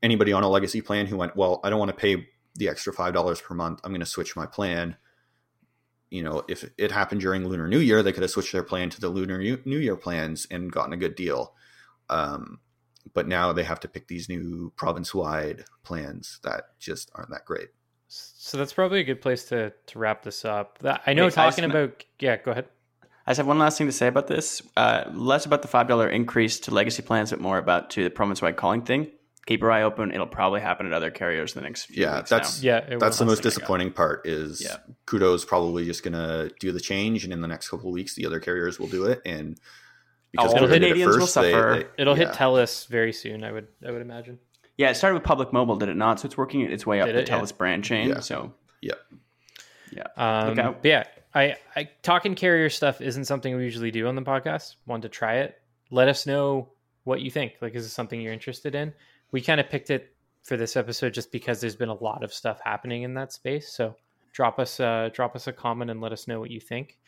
[0.02, 2.92] anybody on a legacy plan who went, "Well, I don't want to pay the extra
[2.92, 3.80] five dollars per month.
[3.84, 4.96] I'm going to switch my plan."
[6.08, 8.90] you know, if it happened during Lunar New Year, they could have switched their plan
[8.90, 11.52] to the Lunar New New Year plans and gotten a good deal.
[12.08, 12.60] Um,
[13.12, 17.44] but now they have to pick these new province wide plans that just aren't that
[17.44, 17.70] great.
[18.06, 20.78] So that's probably a good place to to wrap this up.
[20.78, 22.68] That, I know Wait, I talking just- about yeah, go ahead.
[23.26, 24.62] I just have one last thing to say about this.
[24.76, 28.10] Uh, less about the five dollar increase to legacy plans, but more about to the
[28.10, 29.08] province wide calling thing.
[29.46, 30.10] Keep your eye open.
[30.12, 32.30] It'll probably happen at other carriers in the next few Yeah, weeks.
[32.30, 32.66] that's now.
[32.88, 33.30] Yeah, that's the will.
[33.30, 33.78] most That's the thing I got.
[33.82, 34.26] disappointing part.
[34.26, 34.76] Is Yeah.
[35.06, 38.26] Koodo's probably just gonna do the change, and in the next couple of weeks, the
[38.26, 39.58] other carriers will do it, and
[40.32, 41.84] because All Koodo did it Canadians will first, they- suffer.
[41.96, 42.26] they- It'll yeah.
[42.26, 43.44] hit TELUS very soon.
[43.44, 44.38] I would I would imagine.
[44.76, 44.90] yeah.
[44.90, 46.18] It started with Public Mobile, did it not?
[46.20, 47.28] So it's working its way up Did the it?
[47.28, 47.38] Yeah.
[47.40, 48.08] TELUS brand chain.
[48.08, 48.20] Yeah.
[48.20, 48.52] So
[48.82, 48.94] Yeah,
[49.92, 50.82] yeah, Um, Look out.
[50.82, 51.04] but yeah,
[51.36, 54.76] I, I talking carrier stuff isn't something we usually do on the podcast.
[54.86, 55.60] Want to try it?
[55.90, 56.70] Let us know
[57.04, 57.56] what you think.
[57.60, 58.94] Like, is this something you're interested in?
[59.32, 62.32] We kind of picked it for this episode just because there's been a lot of
[62.32, 63.68] stuff happening in that space.
[63.68, 63.94] So
[64.32, 66.98] drop us uh, drop us a comment and let us know what you think.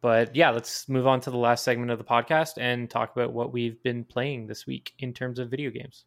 [0.00, 3.34] But yeah, let's move on to the last segment of the podcast and talk about
[3.34, 6.04] what we've been playing this week in terms of video games.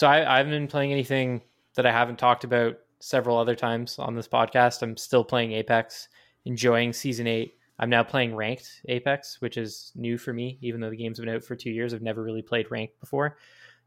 [0.00, 1.42] So I, I haven't been playing anything
[1.74, 4.80] that I haven't talked about several other times on this podcast.
[4.80, 6.08] I'm still playing Apex,
[6.46, 7.58] enjoying season eight.
[7.78, 11.28] I'm now playing ranked Apex, which is new for me, even though the game's been
[11.28, 11.92] out for two years.
[11.92, 13.36] I've never really played ranked before.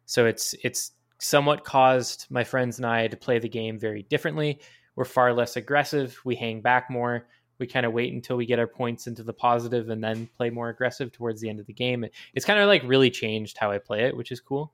[0.06, 4.60] So it's it's somewhat caused my friends and I to play the game very differently.
[4.96, 6.20] We're far less aggressive.
[6.24, 7.26] We hang back more.
[7.58, 10.52] We kind of wait until we get our points into the positive and then play
[10.52, 12.06] more aggressive towards the end of the game.
[12.36, 14.74] It's kind of like really changed how I play it, which is cool.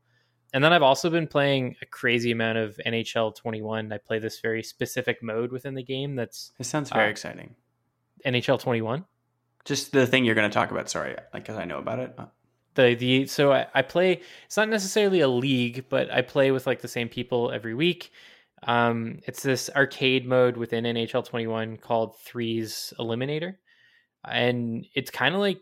[0.54, 3.92] And then I've also been playing a crazy amount of NHL 21.
[3.94, 7.56] I play this very specific mode within the game that's this sounds very Uh, exciting.
[8.26, 9.06] NHL 21.
[9.66, 10.90] Just the thing you're going to talk about.
[10.90, 12.18] Sorry, like because I know about it.
[12.76, 16.66] The the so I, I play it's not necessarily a league, but I play with
[16.66, 18.12] like the same people every week.
[18.64, 23.56] Um, it's this arcade mode within NHL 21 called Threes Eliminator,
[24.26, 25.60] and it's kind of like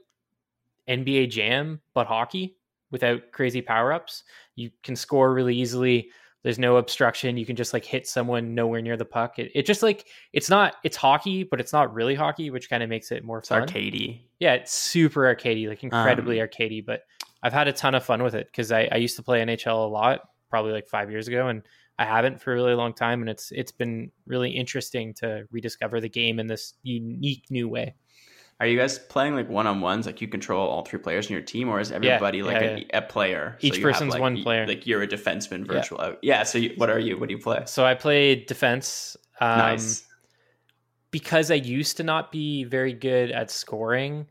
[0.87, 2.55] NBA Jam but hockey
[2.91, 4.23] without crazy power ups.
[4.55, 6.09] You can score really easily.
[6.43, 7.35] There's no obstruction.
[7.35, 9.37] You can just like hit someone nowhere near the puck.
[9.39, 12.83] It, it just like it's not it's hockey, but it's not really hockey, which kind
[12.83, 13.67] of makes it more It's fun.
[13.67, 14.21] arcadey.
[14.39, 16.85] Yeah, it's super arcadey, like incredibly Um, arcadey.
[16.85, 17.01] But
[17.43, 19.85] I've had a ton of fun with it because I, I used to play NHL
[19.85, 21.63] a lot, probably like five years ago, and
[21.99, 23.21] I haven't for a really long time.
[23.21, 27.95] And it's it's been really interesting to rediscover the game in this unique new way.
[28.59, 30.07] Are you guys playing like one on ones?
[30.07, 32.97] Like you control all three players in your team, or is everybody like yeah, a,
[32.97, 33.55] a player?
[33.59, 34.65] Each have, person's like, one player.
[34.65, 35.99] Like you're a defenseman virtual.
[35.99, 36.13] Yeah.
[36.23, 37.19] yeah so you, what are you?
[37.19, 37.61] What do you play?
[37.65, 39.15] So I play defense.
[39.39, 40.03] Um, nice.
[41.11, 44.25] because I used to not be very good at scoring,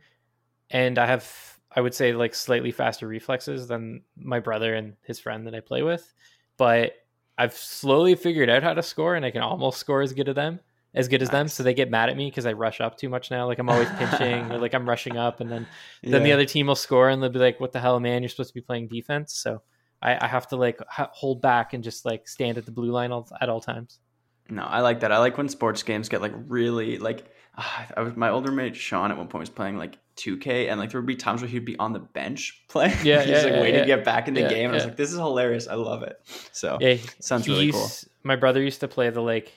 [0.70, 5.20] and I have, I would say, like slightly faster reflexes than my brother and his
[5.20, 6.12] friend that I play with.
[6.56, 6.94] But
[7.38, 10.34] I've slowly figured out how to score, and I can almost score as good as
[10.34, 10.58] them,
[10.96, 11.46] as good as them.
[11.48, 13.46] So they get mad at me because I rush up too much now.
[13.46, 15.66] Like I'm always pinching, or like I'm rushing up, and then
[16.02, 18.22] then the other team will score, and they'll be like, "What the hell, man?
[18.22, 19.62] You're supposed to be playing defense." So
[20.02, 22.90] I, I have to like h- hold back and just like stand at the blue
[22.90, 24.00] line all, at all times.
[24.48, 25.12] No, I like that.
[25.12, 27.24] I like when sports games get like really like.
[27.58, 30.78] ah, I was my older mate Sean at one point was playing like 2K, and
[30.78, 32.96] like there would be times where he'd be on the bench playing.
[33.02, 33.80] Yeah, he's yeah, like yeah, waiting yeah.
[33.80, 34.66] to get back in the Yeah, game.
[34.66, 35.66] And I was like, this is hilarious.
[35.68, 36.16] I love it.
[36.52, 37.90] So Yeah, sounds really cool.
[38.22, 39.52] My brother used to play the like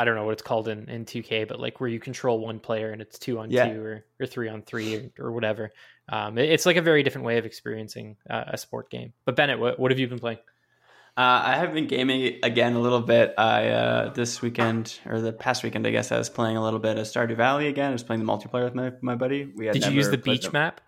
[0.00, 2.58] I don't know what it's called in, in 2K, but like where you control one
[2.58, 3.68] player and it's two on Yeah.
[3.72, 5.72] two or, or three on three or, or whatever.
[6.08, 9.12] Um, it- it's like a very different way of experiencing uh, a sport game.
[9.26, 10.38] But Bennett, what, what have you been playing?
[11.16, 13.34] Uh, I have been gaming again a little bit.
[13.36, 16.78] I uh, this weekend or the past weekend, I guess I was playing a little
[16.78, 17.90] bit of Stardew Valley again.
[17.90, 19.52] I was playing the multiplayer with my, my buddy.
[19.54, 20.80] We had Did you use the played beach map?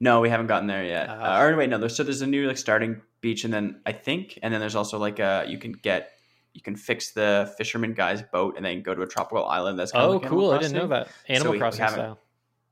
[0.00, 1.06] No, we haven't gotten there yet.
[1.08, 1.38] Ah.
[1.38, 1.78] Uh, or wait, no.
[1.78, 4.74] There's so there's a new like starting beach, and then I think, and then there's
[4.74, 6.10] also like a you can get
[6.54, 9.78] you can fix the fisherman guy's boat, and then go to a tropical island.
[9.78, 10.50] That's kind of Oh, like cool!
[10.52, 11.08] I didn't know that.
[11.28, 12.18] Animal we Crossing style.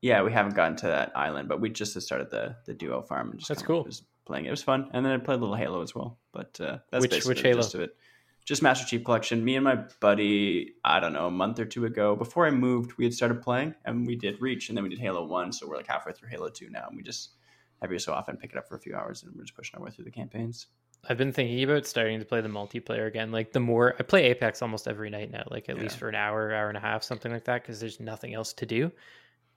[0.00, 3.30] Yeah, we haven't gotten to that island, but we just started the the duo farm.
[3.30, 3.84] And just That's cool.
[3.84, 4.48] Was playing it.
[4.48, 6.18] It was fun, and then I played a little Halo as well.
[6.32, 7.62] But uh, that's Which- which the Halo?
[7.84, 7.96] it.
[8.44, 9.44] Just Master Chief Collection.
[9.44, 12.94] Me and my buddy, I don't know, a month or two ago, before I moved,
[12.98, 15.52] we had started playing, and we did Reach, and then we did Halo One.
[15.52, 17.34] So we're like halfway through Halo Two now, and we just
[17.82, 19.84] every so often pick it up for a few hours, and we're just pushing our
[19.84, 20.66] way through the campaigns.
[21.08, 23.32] I've been thinking about starting to play the multiplayer again.
[23.32, 26.14] Like the more I play Apex almost every night now, like at least for an
[26.14, 28.92] hour, hour and a half, something like that, because there's nothing else to do.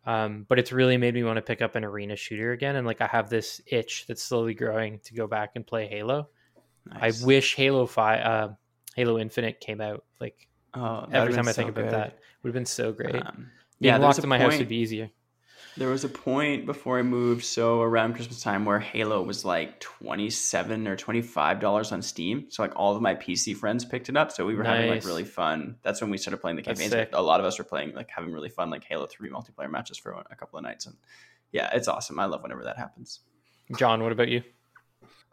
[0.08, 2.86] Um, but it's really made me want to pick up an arena shooter again, and
[2.86, 6.30] like I have this itch that's slowly growing to go back and play Halo.
[6.86, 7.24] Nice.
[7.24, 8.50] I wish Halo Five, uh,
[8.96, 10.04] Halo Infinite came out.
[10.20, 11.94] Like Oh, every time I think so about good.
[11.94, 13.16] that, would have been so great.
[13.16, 15.10] Um, yeah, locked in my house would be easier.
[15.78, 19.80] There was a point before I moved, so around Christmas time, where Halo was like
[19.82, 22.46] twenty seven or twenty five dollars on Steam.
[22.50, 24.98] So like all of my PC friends picked it up, so we were having like
[24.98, 25.06] Nice.
[25.06, 25.76] really fun.
[25.84, 27.08] That's when we started playing the That's campaigns.
[27.08, 27.10] sick.
[27.14, 29.98] A lot of us were playing like having really fun like Halo Three multiplayer matches
[29.98, 30.96] for a couple of nights, and
[31.52, 32.20] yeah, it's awesome.
[32.20, 33.20] I love whenever that happens.
[33.78, 34.44] John, what about you?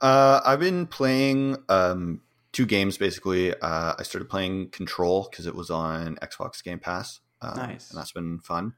[0.00, 2.20] Uh, I've been playing um,
[2.50, 3.54] two games basically.
[3.54, 7.20] Uh, I started playing Control because it was on Xbox Game Pass.
[7.40, 7.90] Um, Nice.
[7.90, 8.74] and that's been fun.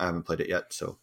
[0.00, 0.98] I haven't played it yet, so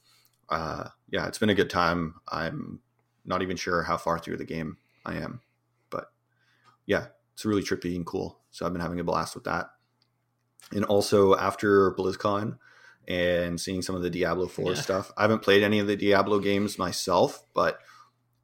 [0.49, 2.15] uh, yeah, it's been a good time.
[2.27, 2.79] I'm
[3.25, 5.41] not even sure how far through the game I am,
[5.89, 6.11] but
[6.85, 8.39] yeah, it's really trippy and cool.
[8.51, 9.67] So I've been having a blast with that.
[10.71, 12.57] And also after BlizzCon
[13.07, 14.81] and seeing some of the Diablo 4 Yeah.
[14.81, 17.79] stuff, I haven't played any of the Diablo games myself, but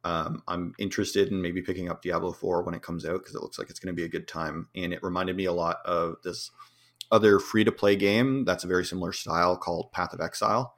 [0.04, 3.42] um, I'm interested in maybe picking up Diablo 4 when it comes out because it
[3.42, 4.68] looks like it's going to be a good time.
[4.74, 6.50] And it reminded me a lot of this
[7.14, 10.74] other free to play game that's a very similar style called Path of Exile,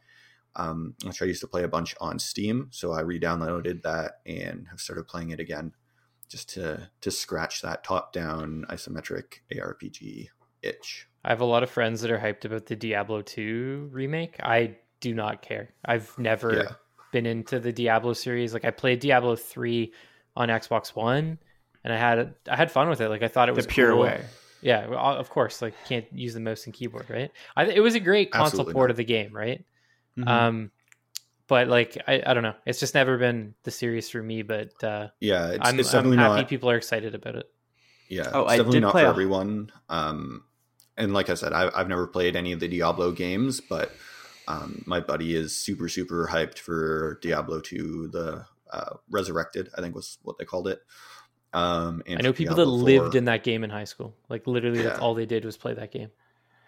[0.55, 2.68] um, which I used to play a bunch on Steam.
[2.71, 5.72] So I re downloaded that and have started playing it again
[6.29, 10.29] just to, to scratch that top down isometric ARPG
[10.63, 11.08] itch.
[11.25, 14.37] I have a lot of friends that are hyped about the Diablo 2 remake.
[14.42, 15.75] I do not care.
[15.84, 16.72] I've never Yeah.
[17.13, 18.53] been into the Diablo series.
[18.54, 19.92] Like I played Diablo 3
[20.37, 21.38] on Xbox 1
[21.84, 23.08] and I had I had fun with it.
[23.08, 24.00] Like I thought it The was pure cool.
[24.03, 24.25] way.
[24.61, 27.30] Yeah, well, of course, like can't use the mouse and keyboard, right?
[27.57, 28.91] I it was a great console Absolutely port not.
[28.91, 29.64] of the game, right?
[30.18, 30.26] Mhm.
[30.28, 30.70] Um
[31.49, 32.54] but like I, I don't know.
[32.66, 35.92] It's just never been the series for me, but uh Yeah, it's, I'm, it's I'm
[35.92, 36.49] definitely happy not.
[36.49, 37.46] people are excited about it.
[38.08, 39.72] Yeah, Oh, it's I definitely not for a- everyone.
[39.88, 40.45] Um,
[40.96, 43.92] and like I said, I, I've never played any of the Diablo games, but
[44.49, 49.95] um, my buddy is super super hyped for Diablo 2, the uh, Resurrected, I think
[49.95, 50.80] was what they called it.
[51.57, 54.14] Um, and I know for people that Diablo lived in that game in high school.
[54.28, 56.11] Like literally that's all they did was play that game.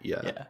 [0.01, 0.45] Yeah, Yeah.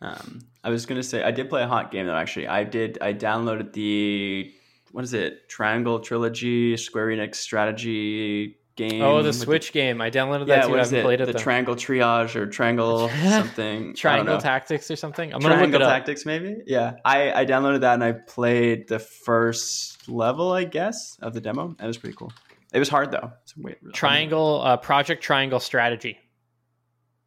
[0.00, 2.16] Um, I was gonna say I did play a hot game though.
[2.16, 2.98] Actually, I did.
[3.02, 4.52] I downloaded the
[4.92, 5.48] what is it?
[5.48, 9.02] Triangle Trilogy Square Enix strategy game.
[9.02, 10.00] Oh, the with Switch game.
[10.00, 10.74] I downloaded that yeah, too.
[10.74, 11.04] I haven't it?
[11.04, 11.38] played it the though.
[11.38, 13.94] Triangle Triage or Triangle something.
[13.94, 14.38] Triangle.
[14.38, 15.32] Tactics or something.
[15.34, 15.92] I'm gonna Triangle look it up.
[15.92, 16.56] Tactics, maybe.
[16.66, 21.40] Yeah, I I downloaded that and I played the first level, I guess, of the
[21.40, 21.66] demo.
[21.66, 22.32] And it was pretty cool.
[22.72, 23.32] It was hard though.
[23.56, 23.76] Really.
[23.92, 26.18] Triangle uh, Project Triangle Strategy.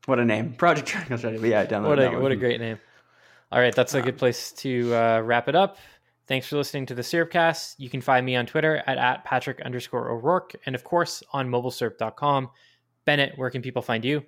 [0.06, 1.42] What a name, Project Triangle Strategy.
[1.42, 2.22] But yeah, I downloaded What a that one.
[2.24, 2.80] what a great name.
[3.52, 5.78] All right, that's a good place to uh, wrap it up.
[6.28, 7.76] Thanks for listening to the Syrupcast.
[7.78, 11.48] You can find me on Twitter at, at Patrick underscore O'Rourke, and of course on
[11.50, 12.50] mobilesyrup.com.
[13.06, 14.24] Bennett, where can people find you?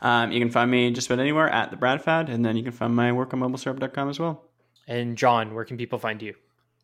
[0.00, 2.72] Um, you can find me just about anywhere at the Bradfad, and then you can
[2.72, 4.44] find my work on mobilesyrup.com as well.
[4.88, 6.34] And John, where can people find you?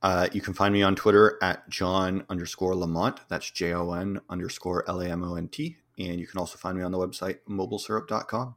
[0.02, 3.20] Uh, you can find me on Twitter at John underscore Lamont.
[3.28, 5.76] That's J O N underscore L A M O N T.
[5.98, 8.56] And you can also find me on the website mobilesyrup.com.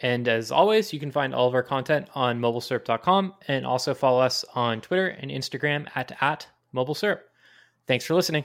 [0.00, 4.20] And as always, you can find all of our content on mobilesyrup.com and also follow
[4.20, 7.20] us on Twitter and Instagram at, at mobilesyrup.
[7.86, 8.44] Thanks for listening.